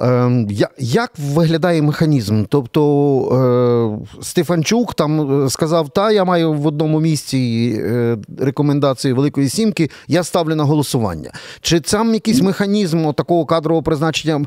Ем, 0.00 0.48
як 0.78 1.12
виглядає 1.18 1.82
механізм? 1.82 2.44
Тобто 2.48 2.82
е, 4.18 4.22
Стефанчук 4.22 4.94
там 4.94 5.44
е, 5.44 5.50
сказав: 5.50 5.88
Та 5.88 6.12
я 6.12 6.24
маю 6.24 6.52
в 6.52 6.66
одному 6.66 7.00
місці 7.00 7.72
е, 7.84 8.18
рекомендації 8.38 9.14
Великої 9.14 9.48
Сімки, 9.48 9.90
я 10.08 10.24
ставлю 10.24 10.54
на 10.54 10.64
голосування. 10.64 11.30
Чи 11.60 11.80
там 11.80 12.14
якийсь 12.14 12.42
механізм 12.42 13.12
такого 13.12 13.44
кадрового 13.46 13.82
призначення 13.82 14.46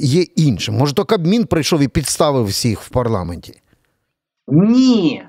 є 0.00 0.22
іншим? 0.22 0.76
Може, 0.76 0.94
то 0.94 1.04
Кабмін 1.04 1.44
прийшов 1.44 1.80
і 1.80 1.88
підставив 1.88 2.44
всіх 2.44 2.80
в 2.80 2.88
парламенті? 2.88 3.54
Ні. 4.48 5.22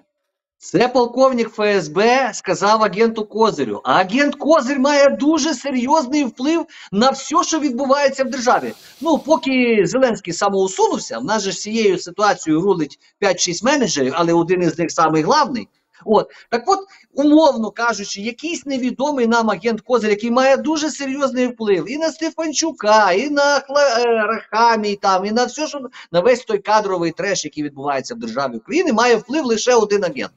Це 0.64 0.88
полковник 0.88 1.50
ФСБ 1.50 2.32
сказав 2.34 2.84
агенту 2.84 3.26
Козирю. 3.26 3.82
А 3.84 3.94
агент 3.94 4.36
Козир 4.36 4.80
має 4.80 5.10
дуже 5.10 5.54
серйозний 5.54 6.24
вплив 6.24 6.66
на 6.92 7.10
все, 7.10 7.44
що 7.44 7.60
відбувається 7.60 8.24
в 8.24 8.30
державі. 8.30 8.74
Ну, 9.02 9.18
поки 9.18 9.84
Зеленський 9.86 10.34
самоусунувся, 10.34 11.20
в 11.20 11.24
нас 11.24 11.44
же 11.44 11.52
цією 11.52 12.00
ситуацією 12.00 12.62
рулить 12.62 13.00
5-6 13.22 13.66
менеджерів, 13.66 14.14
але 14.16 14.34
один 14.34 14.62
із 14.62 14.80
них 14.80 14.92
самий 14.92 15.24
главний. 15.24 15.68
От 16.06 16.32
так, 16.50 16.64
от, 16.68 16.80
умовно 17.14 17.72
кажучи, 17.72 18.22
якийсь 18.22 18.66
невідомий 18.66 19.28
нам 19.28 19.50
агент 19.50 19.82
Козир, 19.82 20.10
який 20.10 20.32
має 20.32 20.58
дуже 20.58 20.90
серйозний 20.90 21.48
вплив 21.48 21.92
і 21.92 21.98
на 21.98 22.12
Стефанчука, 22.12 23.12
і 23.12 23.30
на 23.30 23.58
е, 23.58 23.64
Рахамі, 24.06 24.92
і 24.92 24.96
там, 24.96 25.26
і 25.26 25.32
на 25.32 25.46
все, 25.46 25.68
що 25.68 25.80
на 26.12 26.20
весь 26.20 26.44
той 26.44 26.58
кадровий 26.58 27.12
треш, 27.12 27.46
який 27.46 27.64
відбувається 27.64 28.16
в 28.16 28.20
державі 28.20 28.56
України, 28.58 28.94
має 28.94 29.16
вплив 29.16 29.46
лише 29.46 29.76
один 29.76 30.04
агент. 30.04 30.32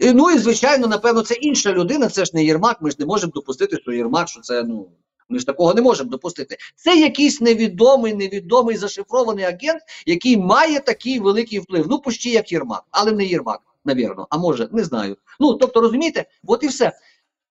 Ну 0.00 0.30
і 0.30 0.38
звичайно, 0.38 0.86
напевно, 0.86 1.22
це 1.22 1.34
інша 1.34 1.72
людина, 1.72 2.08
це 2.08 2.24
ж 2.24 2.30
не 2.34 2.44
Єрмак. 2.44 2.82
Ми 2.82 2.90
ж 2.90 2.96
не 2.98 3.06
можемо 3.06 3.32
допустити, 3.34 3.76
що 3.76 3.92
Єрмак, 3.92 4.28
що 4.28 4.40
це 4.40 4.62
ну. 4.62 4.88
Ми 5.28 5.38
ж 5.38 5.46
такого 5.46 5.74
не 5.74 5.82
можемо 5.82 6.10
допустити. 6.10 6.56
Це 6.76 6.96
якийсь 6.96 7.40
невідомий, 7.40 8.14
невідомий 8.14 8.76
зашифрований 8.76 9.44
агент, 9.44 9.82
який 10.06 10.36
має 10.36 10.80
такий 10.80 11.20
великий 11.20 11.58
вплив. 11.58 11.86
Ну, 11.88 11.98
почти 11.98 12.30
як 12.30 12.52
Єрмак, 12.52 12.82
але 12.90 13.12
не 13.12 13.24
Єрмак, 13.24 13.60
навірно. 13.84 14.26
А 14.30 14.38
може, 14.38 14.68
не 14.72 14.84
знаю. 14.84 15.16
Ну, 15.40 15.54
тобто, 15.54 15.80
розумієте, 15.80 16.24
от 16.46 16.62
і 16.62 16.66
все. 16.66 16.92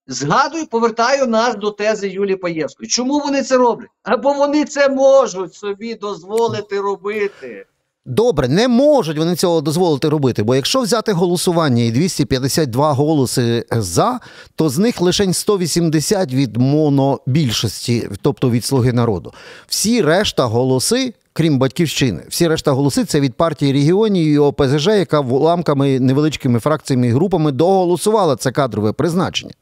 Згадую, 0.08 0.68
повертаю 0.68 1.28
нас 1.28 1.56
до 1.56 1.72
тези 1.72 2.10
Юлії 2.10 2.36
Паєвської. 2.36 2.90
Чому 2.90 3.20
вони 3.20 3.44
це 3.44 3.58
роблять? 3.58 3.90
Або 4.04 4.34
вони 4.34 4.66
це 4.66 4.90
можуть 4.90 5.54
собі 5.54 5.96
дозволити 5.96 6.82
робити. 6.82 7.66
Добре, 8.06 8.48
не 8.48 8.68
можуть 8.68 9.18
вони 9.18 9.36
цього 9.36 9.62
дозволити 9.62 10.10
робити, 10.10 10.44
бо 10.44 10.56
якщо 10.56 10.82
взяти 10.82 11.12
голосування 11.12 11.84
і 11.84 11.92
252 11.92 12.94
голоси 12.94 13.66
за, 13.72 14.20
то 14.56 14.70
з 14.70 14.78
них 14.78 15.02
лише 15.02 15.34
180 15.34 16.34
від 16.34 16.58
монобільшості, 16.58 18.10
тобто 18.22 18.50
від 18.50 18.66
слуги 18.66 18.94
народу. 18.94 19.34
Всі 19.68 20.02
решта 20.02 20.46
голоси, 20.46 21.14
крім 21.34 21.60
батьківщини, 21.60 22.24
всі 22.30 22.48
решта 22.48 22.72
голоси 22.72 23.06
це 23.06 23.20
від 23.20 23.34
партії 23.34 23.74
регіонів 23.74 24.28
і 24.28 24.38
ОПЗЖ, 24.38 24.88
яка 24.88 25.20
уламками 25.20 26.00
невеличкими 26.00 26.60
фракціями 26.60 27.08
і 27.08 27.12
групами 27.12 27.52
доголосувала 27.52 28.36
це 28.36 28.52
кадрове 28.52 28.92
призначення. 28.92 29.54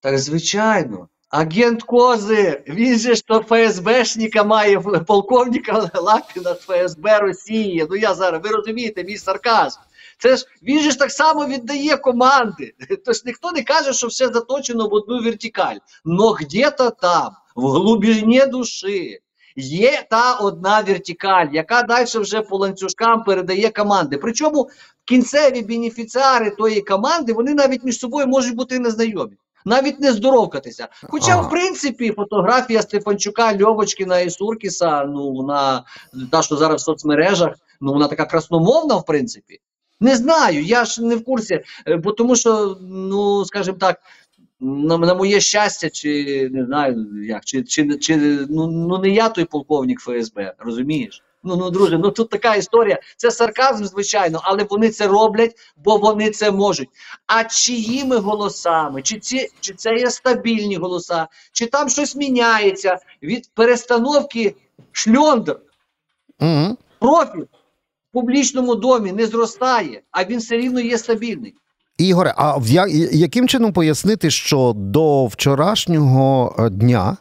Так 0.00 0.18
звичайно. 0.18 1.08
Агент 1.30 1.82
Кози, 1.82 2.62
він 2.68 2.98
же 2.98 3.14
ж 3.14 3.26
то 3.26 3.40
ФСБшника 3.40 4.44
має 4.44 4.80
полковника 5.06 5.90
Лапіна 5.94 6.54
ФСБ 6.54 7.18
Росії. 7.18 7.86
Ну 7.90 7.96
я 7.96 8.14
зараз, 8.14 8.40
ви 8.44 8.50
розумієте, 8.50 9.04
мій 9.04 9.16
сарказм. 9.16 9.80
Це 10.18 10.36
ж 10.36 10.46
він 10.62 10.80
же 10.80 10.90
ж 10.90 10.98
так 10.98 11.10
само 11.10 11.46
віддає 11.46 11.96
команди. 11.96 12.74
Тож 13.06 13.24
ніхто 13.24 13.52
не 13.52 13.62
каже, 13.62 13.92
що 13.92 14.06
все 14.06 14.28
заточено 14.28 14.88
в 14.88 14.94
одну 14.94 15.22
вертикаль. 15.22 15.76
Но 16.04 16.32
где-то 16.32 16.90
там, 16.90 17.32
в 17.56 17.66
глибині 17.66 18.46
душі, 18.46 19.18
є 19.56 20.06
та 20.10 20.34
одна 20.34 20.80
вертикаль, 20.80 21.46
яка 21.52 21.82
далі 21.82 22.06
вже 22.14 22.42
по 22.42 22.56
ланцюжкам 22.56 23.24
передає 23.24 23.70
команди. 23.70 24.18
Причому 24.18 24.70
кінцеві 25.04 25.62
бенефіціари 25.62 26.50
тої 26.50 26.80
команди, 26.80 27.32
вони 27.32 27.54
навіть 27.54 27.84
між 27.84 27.98
собою 27.98 28.26
можуть 28.26 28.54
бути 28.54 28.78
незнайомі 28.78 29.36
навіть 29.64 30.00
не 30.00 30.12
здоровкатися. 30.12 30.88
Хоча, 31.02 31.32
ага. 31.32 31.40
в 31.40 31.50
принципі, 31.50 32.12
фотографія 32.16 32.82
Стефанчука, 32.82 33.58
Льовочкіна 33.58 34.20
і 34.20 34.30
Суркіса, 34.30 35.04
ну 35.04 35.32
вона 35.32 35.84
та, 36.30 36.42
що 36.42 36.56
зараз 36.56 36.82
в 36.82 36.84
соцмережах, 36.84 37.54
ну 37.80 37.92
вона 37.92 38.08
така 38.08 38.24
красномовна, 38.24 38.96
в 38.96 39.04
принципі. 39.04 39.58
Не 40.00 40.16
знаю, 40.16 40.62
я 40.62 40.84
ж 40.84 41.04
не 41.04 41.16
в 41.16 41.24
курсі, 41.24 41.60
е, 41.86 41.96
бо 41.96 42.12
тому 42.12 42.36
що, 42.36 42.78
ну 42.80 43.44
скажімо 43.44 43.76
так, 43.80 44.00
на, 44.60 44.98
на 44.98 45.14
моє 45.14 45.40
щастя, 45.40 45.90
чи 45.90 46.48
не 46.52 46.66
знаю, 46.66 47.06
як, 47.24 47.44
чи 47.44 47.62
чи, 47.62 47.98
чи 47.98 48.16
ну, 48.50 48.66
ну 48.66 48.98
не 48.98 49.08
я 49.08 49.28
той 49.28 49.44
полковник 49.44 50.00
ФСБ, 50.00 50.54
розумієш? 50.58 51.22
Ну 51.42 51.56
ну 51.56 51.70
друже, 51.70 51.98
ну 51.98 52.10
тут 52.10 52.30
така 52.30 52.54
історія. 52.54 52.98
Це 53.16 53.30
сарказм, 53.30 53.84
звичайно, 53.84 54.40
але 54.42 54.66
вони 54.70 54.90
це 54.90 55.06
роблять, 55.06 55.56
бо 55.76 55.96
вони 55.96 56.30
це 56.30 56.50
можуть. 56.50 56.88
А 57.26 57.44
чиїми 57.44 58.16
голосами, 58.16 59.02
чи 59.02 59.18
ці 59.18 59.48
чи 59.60 59.74
це 59.74 59.94
є 59.94 60.10
стабільні 60.10 60.76
голоса, 60.76 61.28
чи 61.52 61.66
там 61.66 61.88
щось 61.88 62.16
міняється 62.16 62.98
від 63.22 63.50
перестановки 63.54 64.54
шльондер, 64.92 65.60
угу. 66.40 66.76
профіль 66.98 67.44
в 68.10 68.12
публічному 68.12 68.74
домі 68.74 69.12
не 69.12 69.26
зростає, 69.26 70.02
а 70.10 70.24
він 70.24 70.38
все 70.38 70.56
рівно 70.56 70.80
є 70.80 70.98
стабільний. 70.98 71.54
Ігоре, 71.98 72.34
а 72.36 72.56
в 72.56 72.66
я, 72.66 72.86
яким 73.12 73.48
чином 73.48 73.72
пояснити, 73.72 74.30
що 74.30 74.72
до 74.76 75.26
вчорашнього 75.26 76.56
е, 76.58 76.70
дня 76.70 77.16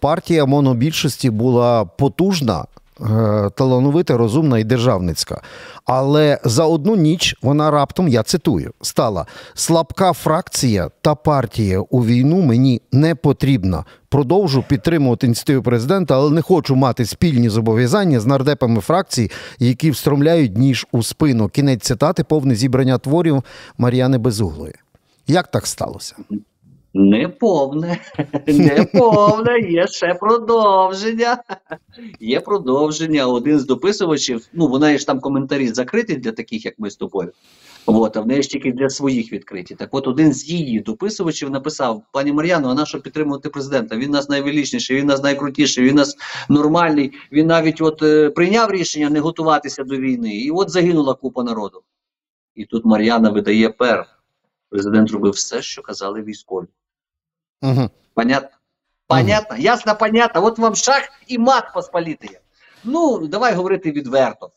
партія 0.00 0.46
монобільшості 0.46 1.30
була 1.30 1.84
потужна, 1.84 2.64
е, 3.00 3.50
талановита, 3.54 4.16
розумна 4.16 4.58
і 4.58 4.64
державницька. 4.64 5.42
Але 5.84 6.38
за 6.44 6.64
одну 6.64 6.96
ніч 6.96 7.36
вона 7.42 7.70
раптом, 7.70 8.08
я 8.08 8.22
цитую, 8.22 8.72
стала 8.82 9.26
слабка 9.54 10.12
фракція 10.12 10.90
та 11.00 11.14
партія 11.14 11.80
у 11.80 12.04
війну 12.04 12.42
мені 12.42 12.82
не 12.92 13.14
потрібна. 13.14 13.84
Продовжу 14.08 14.64
підтримувати 14.68 15.26
ініціативу 15.26 15.62
президента, 15.62 16.14
але 16.14 16.30
не 16.30 16.42
хочу 16.42 16.76
мати 16.76 17.06
спільні 17.06 17.48
зобов'язання 17.48 18.20
з 18.20 18.26
нардепами 18.26 18.80
фракції, 18.80 19.30
які 19.58 19.90
встромляють 19.90 20.58
ніж 20.58 20.86
у 20.92 21.02
спину. 21.02 21.48
Кінець 21.48 21.82
цитати, 21.82 22.24
повне 22.24 22.54
зібрання 22.54 22.98
творів 22.98 23.42
Мар'яни 23.78 24.18
Безуглої. 24.18 24.74
Як 25.26 25.50
так 25.50 25.66
сталося? 25.66 26.14
Не 26.98 27.28
повне, 27.28 27.98
не 28.46 28.84
повне, 28.84 29.58
є 29.60 29.86
ще 29.86 30.14
продовження. 30.14 31.42
Є 32.20 32.40
продовження. 32.40 33.26
Один 33.26 33.58
з 33.58 33.66
дописувачів, 33.66 34.48
ну 34.52 34.66
вона 34.68 34.98
ж 34.98 35.06
там 35.06 35.20
коментарі 35.20 35.68
закриті 35.68 36.16
для 36.16 36.32
таких, 36.32 36.64
як 36.64 36.74
ми 36.78 36.90
з 36.90 36.96
тобою. 36.96 37.32
От, 37.86 38.16
а 38.16 38.20
в 38.20 38.26
неї 38.26 38.42
ж 38.42 38.48
тільки 38.48 38.72
для 38.72 38.88
своїх 38.88 39.32
відкриті. 39.32 39.76
Так 39.78 39.88
от 39.92 40.08
один 40.08 40.32
з 40.32 40.48
її 40.48 40.80
дописувачів 40.80 41.50
написав: 41.50 42.02
пані 42.12 42.32
Мар'яно, 42.32 42.68
а 42.68 42.74
на 42.74 42.86
що 42.86 43.00
підтримувати 43.00 43.48
президента? 43.48 43.96
Він 43.96 44.10
нас 44.10 44.28
найвеличніший, 44.28 44.96
він 44.96 45.06
нас 45.06 45.22
найкрутіший, 45.22 45.84
він 45.84 45.94
нас 45.94 46.16
нормальний. 46.48 47.12
Він 47.32 47.46
навіть 47.46 47.80
от 47.80 48.02
е, 48.02 48.30
прийняв 48.30 48.70
рішення 48.70 49.10
не 49.10 49.20
готуватися 49.20 49.84
до 49.84 49.96
війни. 49.96 50.36
І 50.36 50.50
от 50.50 50.70
загинула 50.70 51.14
купа 51.14 51.42
народу. 51.42 51.82
І 52.54 52.64
тут 52.64 52.84
Мар'яна 52.84 53.30
видає 53.30 53.68
пер. 53.68 54.06
Президент 54.70 55.10
робив 55.10 55.32
все, 55.32 55.62
що 55.62 55.82
казали 55.82 56.22
військові. 56.22 56.66
Угу. 57.62 57.90
Понятно? 58.14 58.48
Понятно? 59.06 59.56
Ясно, 59.56 59.94
понятно. 59.94 60.44
От 60.44 60.58
вам 60.58 60.74
шах 60.74 61.08
і 61.26 61.38
мат 61.38 61.64
посполітий. 61.74 62.30
Ну, 62.84 63.26
давай 63.26 63.54
говорити 63.54 63.92
відверто. 63.92 64.50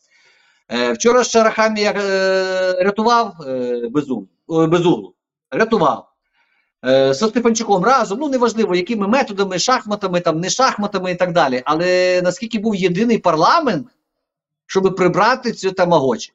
Е, 0.68 0.92
вчора 0.92 1.24
з 1.24 1.34
я 1.76 1.92
е, 1.92 2.82
рятував 2.82 3.34
е, 3.46 3.88
безум, 3.90 4.28
е, 4.50 4.66
безуглу. 4.66 5.14
Рятував. 5.50 6.10
Е, 6.84 7.14
со 7.14 7.28
Степанчуком 7.28 7.84
разом, 7.84 8.18
ну 8.18 8.28
неважливо, 8.28 8.74
якими 8.74 9.08
методами, 9.08 9.58
шахматами, 9.58 10.20
там, 10.20 10.40
не 10.40 10.50
шахматами 10.50 11.10
і 11.10 11.14
так 11.14 11.32
далі. 11.32 11.62
Але 11.64 12.22
наскільки 12.22 12.58
був 12.58 12.76
єдиний 12.76 13.18
парламент, 13.18 13.88
щоб 14.66 14.96
прибрати 14.96 15.52
цю 15.52 15.72
тамагочі. 15.72 16.32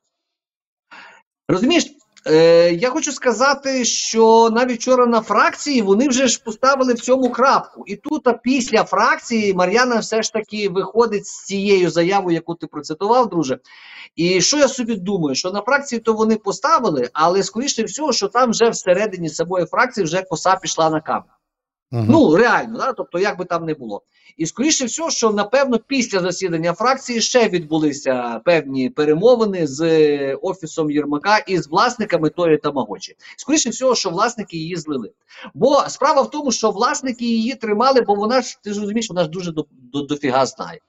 Розумієш, 1.47 1.94
Е, 2.27 2.71
я 2.73 2.89
хочу 2.89 3.11
сказати, 3.11 3.85
що 3.85 4.49
навіть 4.49 4.79
вчора 4.79 5.05
на 5.05 5.21
фракції 5.21 5.81
вони 5.81 6.07
вже 6.07 6.27
ж 6.27 6.41
поставили 6.43 6.93
в 6.93 6.99
цьому 6.99 7.29
крапку. 7.29 7.83
І 7.85 7.95
тут, 7.95 8.27
а 8.27 8.33
після 8.33 8.83
фракції, 8.83 9.53
Мар'яна 9.53 9.99
все 9.99 10.23
ж 10.23 10.33
таки 10.33 10.69
виходить 10.69 11.27
з 11.27 11.43
цією 11.43 11.89
заявою, 11.89 12.35
яку 12.35 12.55
ти 12.55 12.67
процитував, 12.67 13.29
друже. 13.29 13.59
І 14.15 14.41
що 14.41 14.57
я 14.57 14.67
собі 14.67 14.95
думаю, 14.95 15.35
що 15.35 15.51
на 15.51 15.61
фракції 15.61 16.01
то 16.01 16.13
вони 16.13 16.35
поставили, 16.35 17.09
але 17.13 17.43
скоріше 17.43 17.83
всього, 17.83 18.13
що 18.13 18.27
там 18.27 18.49
вже 18.49 18.69
всередині 18.69 19.29
самої 19.29 19.65
фракції 19.65 20.03
вже 20.03 20.21
коса 20.21 20.55
пішла 20.55 20.89
на 20.89 21.01
камеру. 21.01 21.29
Угу. 21.95 22.05
Ну 22.09 22.35
реально, 22.35 22.77
да? 22.77 22.93
тобто, 22.93 23.19
як 23.19 23.37
би 23.37 23.45
там 23.45 23.65
не 23.65 23.73
було. 23.73 24.01
І 24.37 24.45
скоріше 24.45 24.85
всього, 24.85 25.09
що 25.09 25.31
напевно 25.31 25.79
після 25.87 26.19
засідання 26.19 26.73
фракції 26.73 27.21
ще 27.21 27.49
відбулися 27.49 28.41
певні 28.45 28.89
перемовини 28.89 29.67
з 29.67 29.81
е, 29.81 30.35
офісом 30.41 30.91
Єрмака 30.91 31.37
і 31.37 31.57
з 31.57 31.67
власниками 31.67 32.29
тої 32.29 32.57
тамагочі. 32.57 33.15
Скоріше 33.37 33.69
всього, 33.69 33.95
що 33.95 34.09
власники 34.09 34.57
її 34.57 34.75
злили. 34.75 35.11
Бо 35.53 35.83
справа 35.87 36.21
в 36.21 36.31
тому, 36.31 36.51
що 36.51 36.71
власники 36.71 37.25
її 37.25 37.55
тримали, 37.55 38.01
бо 38.01 38.15
вона 38.15 38.41
ж 38.41 38.57
ти 38.63 38.73
ж 38.73 38.79
розумієш, 38.79 39.09
вона 39.09 39.23
ж 39.23 39.29
дуже 39.29 39.51
до, 39.51 39.65
до, 39.71 40.01
дофіга 40.01 40.45
знає. 40.45 40.79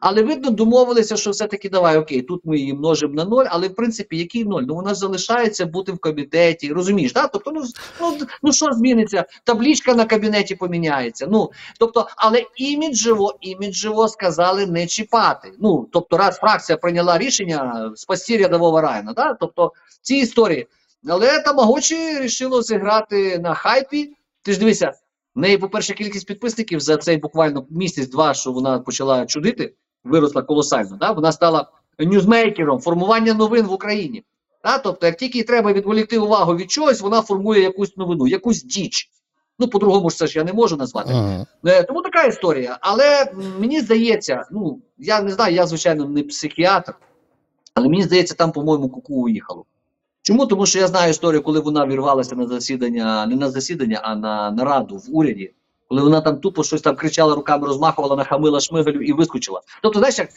Але 0.00 0.22
видно, 0.22 0.50
домовилися, 0.50 1.16
що 1.16 1.30
все-таки 1.30 1.68
давай, 1.68 1.98
окей, 1.98 2.22
тут 2.22 2.40
ми 2.44 2.58
її 2.58 2.74
множимо 2.74 3.14
на 3.14 3.24
ноль, 3.24 3.44
але 3.48 3.68
в 3.68 3.74
принципі, 3.74 4.18
який 4.18 4.44
ноль? 4.44 4.62
Ну 4.62 4.74
вона 4.74 4.94
залишається 4.94 5.66
бути 5.66 5.92
в 5.92 5.98
кабінеті, 5.98 6.72
розумієш? 6.72 7.12
Да? 7.12 7.26
Тобто, 7.26 7.50
ну, 7.52 7.64
ну, 8.00 8.18
ну 8.42 8.52
що 8.52 8.72
зміниться? 8.72 9.24
Таблічка 9.44 9.94
на 9.94 10.04
кабінеті 10.04 10.54
поміняється. 10.54 11.26
Ну, 11.30 11.50
тобто, 11.78 12.08
але 12.16 12.44
іміджево, 12.56 13.38
іміджево 13.40 14.08
сказали 14.08 14.66
не 14.66 14.86
чіпати. 14.86 15.52
Ну, 15.58 15.88
тобто, 15.92 16.16
раз 16.16 16.36
фракція 16.36 16.78
прийняла 16.78 17.18
рішення 17.18 17.92
спасти 17.96 18.36
рядового 18.36 18.80
Райана, 18.80 19.12
да? 19.12 19.34
тобто 19.34 19.72
ці 20.02 20.16
історії. 20.16 20.66
Але 21.08 21.40
Тамагочі 21.40 22.14
вирішило 22.14 22.62
зіграти 22.62 23.38
на 23.38 23.54
хайпі. 23.54 24.12
Ти 24.42 24.52
ж 24.52 24.58
дивися, 24.58 24.92
в 25.34 25.38
неї, 25.38 25.58
по-перше, 25.58 25.94
кількість 25.94 26.26
підписників 26.26 26.80
за 26.80 26.96
цей 26.96 27.16
буквально 27.16 27.66
місяць-два, 27.70 28.34
що 28.34 28.52
вона 28.52 28.78
почала 28.78 29.26
чудити 29.26 29.74
виросла 30.04 30.42
колосально. 30.42 30.96
Да? 30.96 31.12
Вона 31.12 31.32
стала 31.32 31.70
ньюзмейкером 31.98 32.80
формування 32.80 33.34
новин 33.34 33.66
в 33.66 33.72
Україні. 33.72 34.24
Да? 34.64 34.78
Тобто, 34.78 35.06
як 35.06 35.16
тільки 35.16 35.42
треба 35.42 35.72
відволікти 35.72 36.18
увагу 36.18 36.56
від 36.56 36.70
чогось, 36.70 37.00
вона 37.00 37.22
формує 37.22 37.62
якусь 37.62 37.96
новину, 37.96 38.26
якусь 38.26 38.62
діч. 38.62 39.10
Ну, 39.58 39.68
по-другому 39.68 40.10
ж 40.10 40.16
це 40.16 40.26
ж 40.26 40.38
я 40.38 40.44
не 40.44 40.52
можу 40.52 40.76
назвати. 40.76 41.12
Угу. 41.12 41.46
Е, 41.64 41.82
Тому 41.82 42.02
така 42.02 42.24
історія. 42.24 42.78
Але 42.80 43.32
мені 43.58 43.80
здається, 43.80 44.46
ну 44.50 44.80
я 44.98 45.22
не 45.22 45.30
знаю, 45.30 45.54
я 45.54 45.66
звичайно 45.66 46.08
не 46.08 46.22
психіатр, 46.22 46.94
але 47.74 47.88
мені 47.88 48.02
здається, 48.02 48.34
там, 48.34 48.52
по-моєму, 48.52 48.88
куку 48.88 49.14
уїхало. 49.14 49.64
Чому? 50.22 50.46
Тому 50.46 50.66
що 50.66 50.78
я 50.78 50.86
знаю 50.86 51.10
історію, 51.10 51.42
коли 51.42 51.60
вона 51.60 51.86
вірвалася 51.86 52.36
на 52.36 52.46
засідання, 52.46 53.26
не 53.26 53.36
на 53.36 53.50
засідання, 53.50 54.00
а 54.02 54.14
на 54.14 54.50
нараду 54.50 54.96
в 54.96 55.16
уряді 55.16 55.52
коли 55.88 56.02
вона 56.02 56.20
там 56.20 56.40
тупо 56.40 56.64
щось 56.64 56.82
там 56.82 56.96
кричала, 56.96 57.34
руками 57.34 57.66
розмахувала, 57.66 58.16
нахамила 58.16 58.60
шмигалю 58.60 59.02
і 59.02 59.12
вискочила. 59.12 59.60
Тобто, 59.82 59.98
знаєш, 59.98 60.18
як 60.18 60.28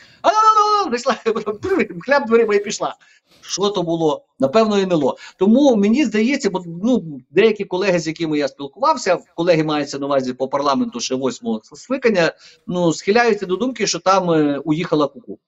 зайшла, 0.89 1.15
хляб 2.05 2.25
дверима 2.25 2.55
і 2.55 2.63
пішла. 2.63 2.95
Що 3.41 3.69
то 3.69 3.83
було? 3.83 4.25
Напевно, 4.39 4.79
і 4.79 4.86
нело. 4.86 5.17
Тому 5.38 5.75
мені 5.75 6.05
здається, 6.05 6.49
бо 6.49 6.63
ну 6.83 7.21
деякі 7.29 7.65
колеги, 7.65 7.99
з 7.99 8.07
якими 8.07 8.38
я 8.38 8.47
спілкувався, 8.47 9.17
колеги 9.36 9.63
маються 9.63 9.99
на 9.99 10.05
увазі 10.05 10.33
по 10.33 10.47
парламенту 10.47 10.99
ще 10.99 11.15
восьмого 11.15 11.62
скликання, 11.63 12.33
ну 12.67 12.93
схиляються 12.93 13.45
до 13.45 13.55
думки, 13.55 13.88
що 13.88 13.99
там 13.99 14.31
е, 14.31 14.62
уїхала 14.65 15.07
куку. 15.07 15.39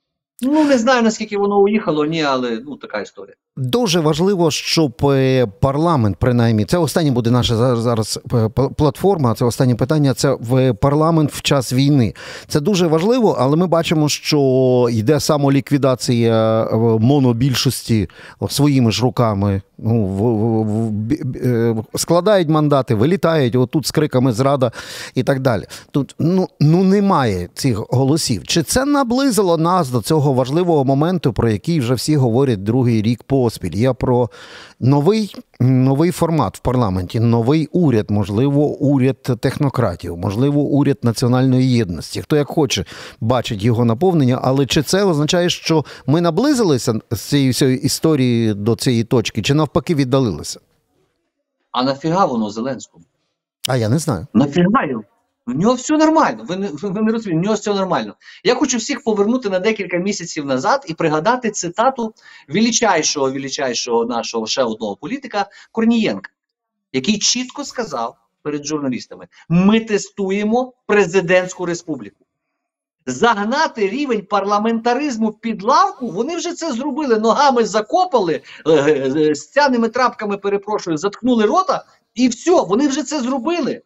Ну 0.41 0.65
не 0.65 0.78
знаю 0.78 1.04
наскільки 1.04 1.38
воно 1.38 1.60
уїхало, 1.60 2.06
ні, 2.06 2.23
але 2.23 2.62
ну 2.65 2.75
така 2.75 3.02
історія. 3.02 3.36
Дуже 3.58 3.99
важливо, 3.99 4.52
щоб 4.52 4.93
е, 5.04 5.47
парламент, 5.60 6.17
принаймні, 6.19 6.65
це 6.65 6.78
останнє 6.78 7.12
буде 7.12 7.32
наша 7.32 7.75
зараз 7.75 8.19
е, 8.34 8.49
платформа. 8.49 9.34
Це 9.34 9.45
останнє 9.45 9.75
питання. 9.75 10.13
Це 10.13 10.38
в 10.41 10.73
парламент 10.73 11.32
в 11.32 11.41
час 11.41 11.73
війни. 11.73 12.13
Це 12.47 12.60
дуже 12.60 12.88
важливо, 12.88 13.38
але 13.39 13.56
ми 13.56 13.67
бачимо, 13.67 14.10
що 14.10 14.88
йде 14.91 15.19
самоліквідація 15.19 16.63
е, 16.63 16.75
монобільшості 16.99 18.10
своїми 18.49 18.91
ж 18.91 19.02
руками. 19.02 19.62
Ну, 19.78 20.06
в, 20.06 20.21
в, 20.63 21.73
в, 21.73 21.99
складають 21.99 22.49
мандати, 22.49 22.95
вилітають 22.95 23.56
отут 23.56 23.88
з 23.88 23.91
криками 23.91 24.32
зрада 24.32 24.71
і 25.15 25.23
так 25.23 25.39
далі. 25.39 25.63
Тут 25.91 26.15
ну, 26.19 26.47
ну 26.60 26.84
немає 26.84 27.49
цих 27.54 27.84
голосів. 27.89 28.43
Чи 28.47 28.63
це 28.63 28.86
наблизило 28.86 29.58
нас 29.58 29.89
до 29.89 30.02
цього 30.02 30.28
важливого 30.33 30.85
моменту, 30.85 31.33
про 31.33 31.49
який 31.49 31.79
вже 31.79 31.93
всі 31.93 32.15
говорять 32.15 32.63
другий 32.63 33.01
рік 33.01 33.23
поспіль? 33.23 33.75
Я 33.75 33.93
про 33.93 34.29
новий 34.79 35.35
новий 35.59 36.11
формат 36.11 36.57
в 36.57 36.59
парламенті, 36.59 37.19
новий 37.19 37.67
уряд, 37.71 38.11
можливо, 38.11 38.67
уряд 38.67 39.23
технократів, 39.23 40.17
можливо, 40.17 40.61
уряд 40.61 40.97
національної 41.03 41.71
єдності. 41.71 42.21
Хто 42.21 42.35
як 42.35 42.47
хоче 42.47 42.85
бачить 43.19 43.63
його 43.63 43.85
наповнення, 43.85 44.39
але 44.43 44.65
чи 44.65 44.81
це 44.81 45.03
означає, 45.03 45.49
що 45.49 45.85
ми 46.07 46.21
наблизилися 46.21 46.99
з 47.11 47.19
цієї 47.19 47.49
всієї 47.49 47.81
історії 47.81 48.53
до 48.53 48.75
цієї 48.75 49.03
точки, 49.03 49.41
чи 49.41 49.53
навпаки 49.53 49.95
віддалилися? 49.95 50.59
А 51.71 51.83
нафіга 51.83 52.25
воно 52.25 52.49
Зеленському? 52.49 53.03
А 53.67 53.77
я 53.77 53.89
не 53.89 53.99
знаю. 53.99 54.27
Нафіга 54.33 54.85
його? 54.85 55.03
В 55.49 55.55
нього 55.55 55.73
все 55.73 55.97
нормально. 55.97 56.45
Ви 56.47 56.55
не 56.55 56.67
ви 56.67 57.01
не 57.01 57.12
розумієте, 57.12 57.41
в 57.41 57.43
нього 57.43 57.55
все 57.55 57.73
нормально. 57.73 58.15
Я 58.43 58.55
хочу 58.55 58.77
всіх 58.77 59.03
повернути 59.03 59.49
на 59.49 59.59
декілька 59.59 59.97
місяців 59.97 60.45
назад 60.45 60.85
і 60.88 60.93
пригадати 60.93 61.51
цитату 61.51 62.13
величайшого, 62.47 63.31
величайшого 63.31 64.05
нашого 64.05 64.47
ще 64.47 64.63
одного 64.63 64.95
політика 64.95 65.49
Корнієнка, 65.71 66.31
який 66.93 67.19
чітко 67.19 67.65
сказав 67.65 68.17
перед 68.41 68.65
журналістами: 68.65 69.27
ми 69.49 69.79
тестуємо 69.79 70.73
президентську 70.85 71.65
республіку. 71.65 72.25
Загнати 73.05 73.89
рівень 73.89 74.21
парламентаризму 74.21 75.31
під 75.31 75.63
лавку, 75.63 76.07
вони 76.12 76.35
вже 76.35 76.53
це 76.53 76.73
зробили. 76.73 77.19
Ногами 77.19 77.65
закопали, 77.65 78.41
з 79.31 79.49
цяними 79.51 79.89
трапками, 79.89 80.38
перепрошую, 80.38 80.97
заткнули 80.97 81.45
рота, 81.45 81.85
і 82.15 82.27
все, 82.27 82.51
вони 82.51 82.88
вже 82.88 83.03
це 83.03 83.19
зробили. 83.21 83.81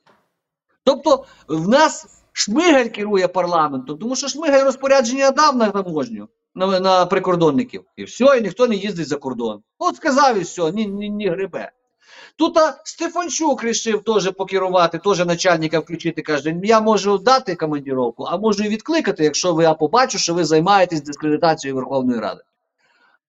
Тобто 0.83 1.25
в 1.47 1.67
нас 1.67 2.07
Шмигаль 2.33 2.85
керує 2.85 3.27
парламентом, 3.27 3.97
тому 3.97 4.15
що 4.15 4.27
Шмигаль 4.27 4.63
розпорядження 4.63 5.31
дав 5.31 5.55
на 5.55 5.69
таможню, 5.69 6.27
на, 6.55 6.79
на 6.79 7.05
прикордонників. 7.05 7.83
І 7.95 8.03
все, 8.03 8.25
і 8.37 8.41
ніхто 8.41 8.67
не 8.67 8.75
їздить 8.75 9.07
за 9.07 9.15
кордон. 9.15 9.61
От 9.79 9.95
сказав 9.95 10.37
і 10.37 10.41
все, 10.41 10.71
ні, 10.71 10.85
ні, 10.85 11.09
ні 11.09 11.29
грибе. 11.29 11.71
Тут 12.35 12.57
а, 12.57 12.81
Стефанчук 12.83 13.63
рішив 13.63 14.03
теж 14.03 14.31
покерувати, 14.31 14.97
теж 14.97 15.25
начальника 15.25 15.79
включити. 15.79 16.21
Каже, 16.21 16.55
я 16.63 16.81
можу 16.81 17.17
дати 17.17 17.55
командіровку, 17.55 18.23
а 18.23 18.37
можу 18.37 18.63
і 18.63 18.69
відкликати, 18.69 19.23
якщо 19.23 19.53
ви 19.53 19.63
я 19.63 19.73
побачу, 19.73 20.17
що 20.17 20.33
ви 20.33 20.45
займаєтесь 20.45 21.01
дискредитацією 21.01 21.75
Верховної 21.75 22.19
Ради. 22.19 22.41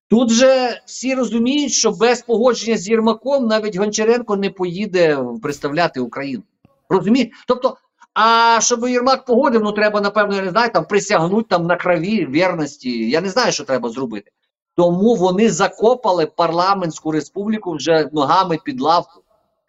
Тут 0.08 0.30
же 0.30 0.80
всі 0.86 1.14
розуміють, 1.14 1.72
що 1.72 1.90
без 1.90 2.22
погодження 2.22 2.76
з 2.76 2.88
Єрмаком 2.88 3.46
навіть 3.46 3.76
Гончаренко 3.76 4.36
не 4.36 4.50
поїде 4.50 5.18
представляти 5.42 6.00
Україну. 6.00 6.42
Розумієте? 6.88 7.32
Тобто, 7.46 7.76
а 8.14 8.58
щоб 8.60 8.88
Єрмак 8.88 9.24
погодив, 9.24 9.62
ну 9.62 9.72
треба, 9.72 10.00
напевно, 10.00 10.36
я 10.36 10.42
не 10.42 10.50
знаю, 10.50 10.70
там 10.72 10.84
присягнути 10.84 11.46
там 11.50 11.66
на 11.66 11.76
крові 11.76 12.26
вірності. 12.26 13.10
Я 13.10 13.20
не 13.20 13.28
знаю, 13.28 13.52
що 13.52 13.64
треба 13.64 13.88
зробити. 13.88 14.30
Тому 14.76 15.14
вони 15.14 15.50
закопали 15.50 16.26
парламентську 16.26 17.12
республіку 17.12 17.72
вже 17.72 18.08
ногами 18.12 18.58
під 18.64 18.80
лавку. 18.80 19.20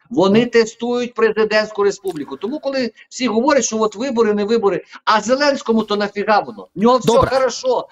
Вони 0.09 0.45
тестують 0.45 1.13
президентську 1.13 1.83
республіку. 1.83 2.37
Тому, 2.37 2.59
коли 2.59 2.91
всі 3.09 3.27
говорять, 3.27 3.63
що 3.63 3.81
от 3.81 3.95
вибори, 3.95 4.33
не 4.33 4.43
вибори, 4.43 4.83
а 5.05 5.21
Зеленському 5.21 5.83
то 5.83 5.95
нафіга 5.95 6.39
воно? 6.39 6.67
В 6.75 6.81
нього 6.81 6.97
все 6.97 7.13
Добре. 7.13 7.29
хорошо. 7.29 7.87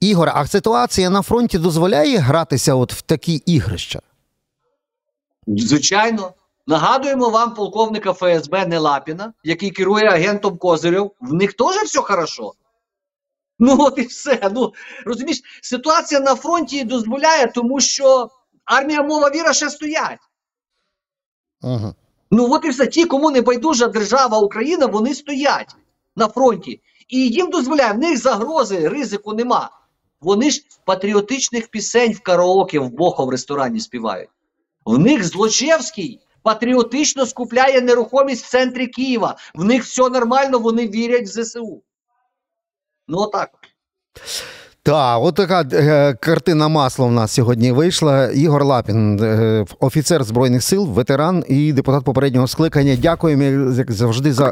Ігор, 0.00 0.30
а 0.34 0.46
ситуація 0.46 1.10
на 1.10 1.22
фронті 1.22 1.58
дозволяє 1.58 2.18
гратися 2.18 2.74
от 2.74 2.92
в 2.92 3.02
такі 3.02 3.34
ігрища? 3.34 4.00
Звичайно. 5.46 6.32
Нагадуємо 6.66 7.28
вам 7.28 7.54
полковника 7.54 8.12
ФСБ 8.12 8.66
Нелапіна, 8.66 9.32
який 9.44 9.70
керує 9.70 10.06
агентом 10.06 10.58
Козирьов. 10.58 11.14
В 11.20 11.34
них 11.34 11.52
теж 11.52 11.76
все 11.76 12.00
хорошо. 12.00 12.52
Ну 13.58 13.76
от 13.78 13.98
і 13.98 14.02
все. 14.02 14.50
Ну 14.54 14.72
розумієш, 15.04 15.40
ситуація 15.62 16.20
на 16.20 16.34
фронті 16.34 16.84
дозволяє, 16.84 17.46
тому 17.46 17.80
що 17.80 18.30
армія 18.64 19.02
мова 19.02 19.30
віра 19.30 19.52
ще 19.52 19.70
стоять. 19.70 20.20
Угу. 21.62 21.94
Ну 22.30 22.52
от 22.52 22.64
і 22.64 22.68
все. 22.68 22.86
Ті, 22.86 23.04
кому 23.04 23.30
не 23.30 23.40
байдужа 23.40 23.88
держава 23.88 24.38
Україна, 24.38 24.86
вони 24.86 25.14
стоять 25.14 25.76
на 26.16 26.28
фронті. 26.28 26.80
І 27.08 27.28
їм 27.28 27.50
дозволяє, 27.50 27.92
в 27.92 27.98
них 27.98 28.18
загрози, 28.18 28.88
ризику 28.88 29.34
нема. 29.34 29.70
Вони 30.20 30.50
ж 30.50 30.62
патріотичних 30.84 31.68
пісень 31.68 32.12
в 32.12 32.20
караоке 32.20 32.78
в 32.78 32.90
Бохо 32.90 33.26
в 33.26 33.30
ресторані 33.30 33.80
співають. 33.80 34.30
В 34.84 34.98
них 34.98 35.24
Злочевський 35.24 36.20
патріотично 36.42 37.26
скупляє 37.26 37.80
нерухомість 37.80 38.44
в 38.44 38.50
центрі 38.50 38.86
Києва. 38.86 39.36
В 39.54 39.64
них 39.64 39.84
все 39.84 40.08
нормально, 40.08 40.58
вони 40.58 40.88
вірять 40.88 41.26
в 41.26 41.42
ЗСУ. 41.42 41.82
Ну 43.08 43.18
отак. 43.18 43.50
Так, 44.84 45.18
от 45.22 45.34
така 45.34 45.64
е, 45.72 46.14
картина 46.14 46.68
масла 46.68 47.06
в 47.06 47.12
нас 47.12 47.32
сьогодні 47.32 47.72
вийшла. 47.72 48.26
Ігор 48.26 48.64
Лапін, 48.64 49.20
е, 49.22 49.64
офіцер 49.80 50.24
Збройних 50.24 50.62
сил, 50.62 50.86
ветеран 50.86 51.44
і 51.48 51.72
депутат 51.72 52.04
попереднього 52.04 52.48
скликання. 52.48 52.96
Дякуємо 52.96 53.42
як 53.72 53.92
завжди 53.92 54.32
за 54.32 54.50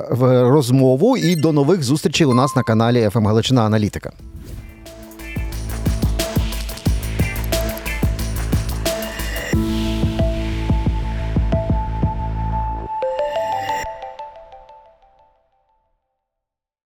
розмову 0.51 1.17
і 1.17 1.37
до 1.37 1.53
нових 1.53 1.83
зустрічей 1.83 2.27
у 2.27 2.35
нас 2.35 2.57
на 2.57 2.63
каналі 2.63 3.09
«ФМ 3.13 3.27
Галичина 3.27 3.63
Аналітика. 3.63 4.13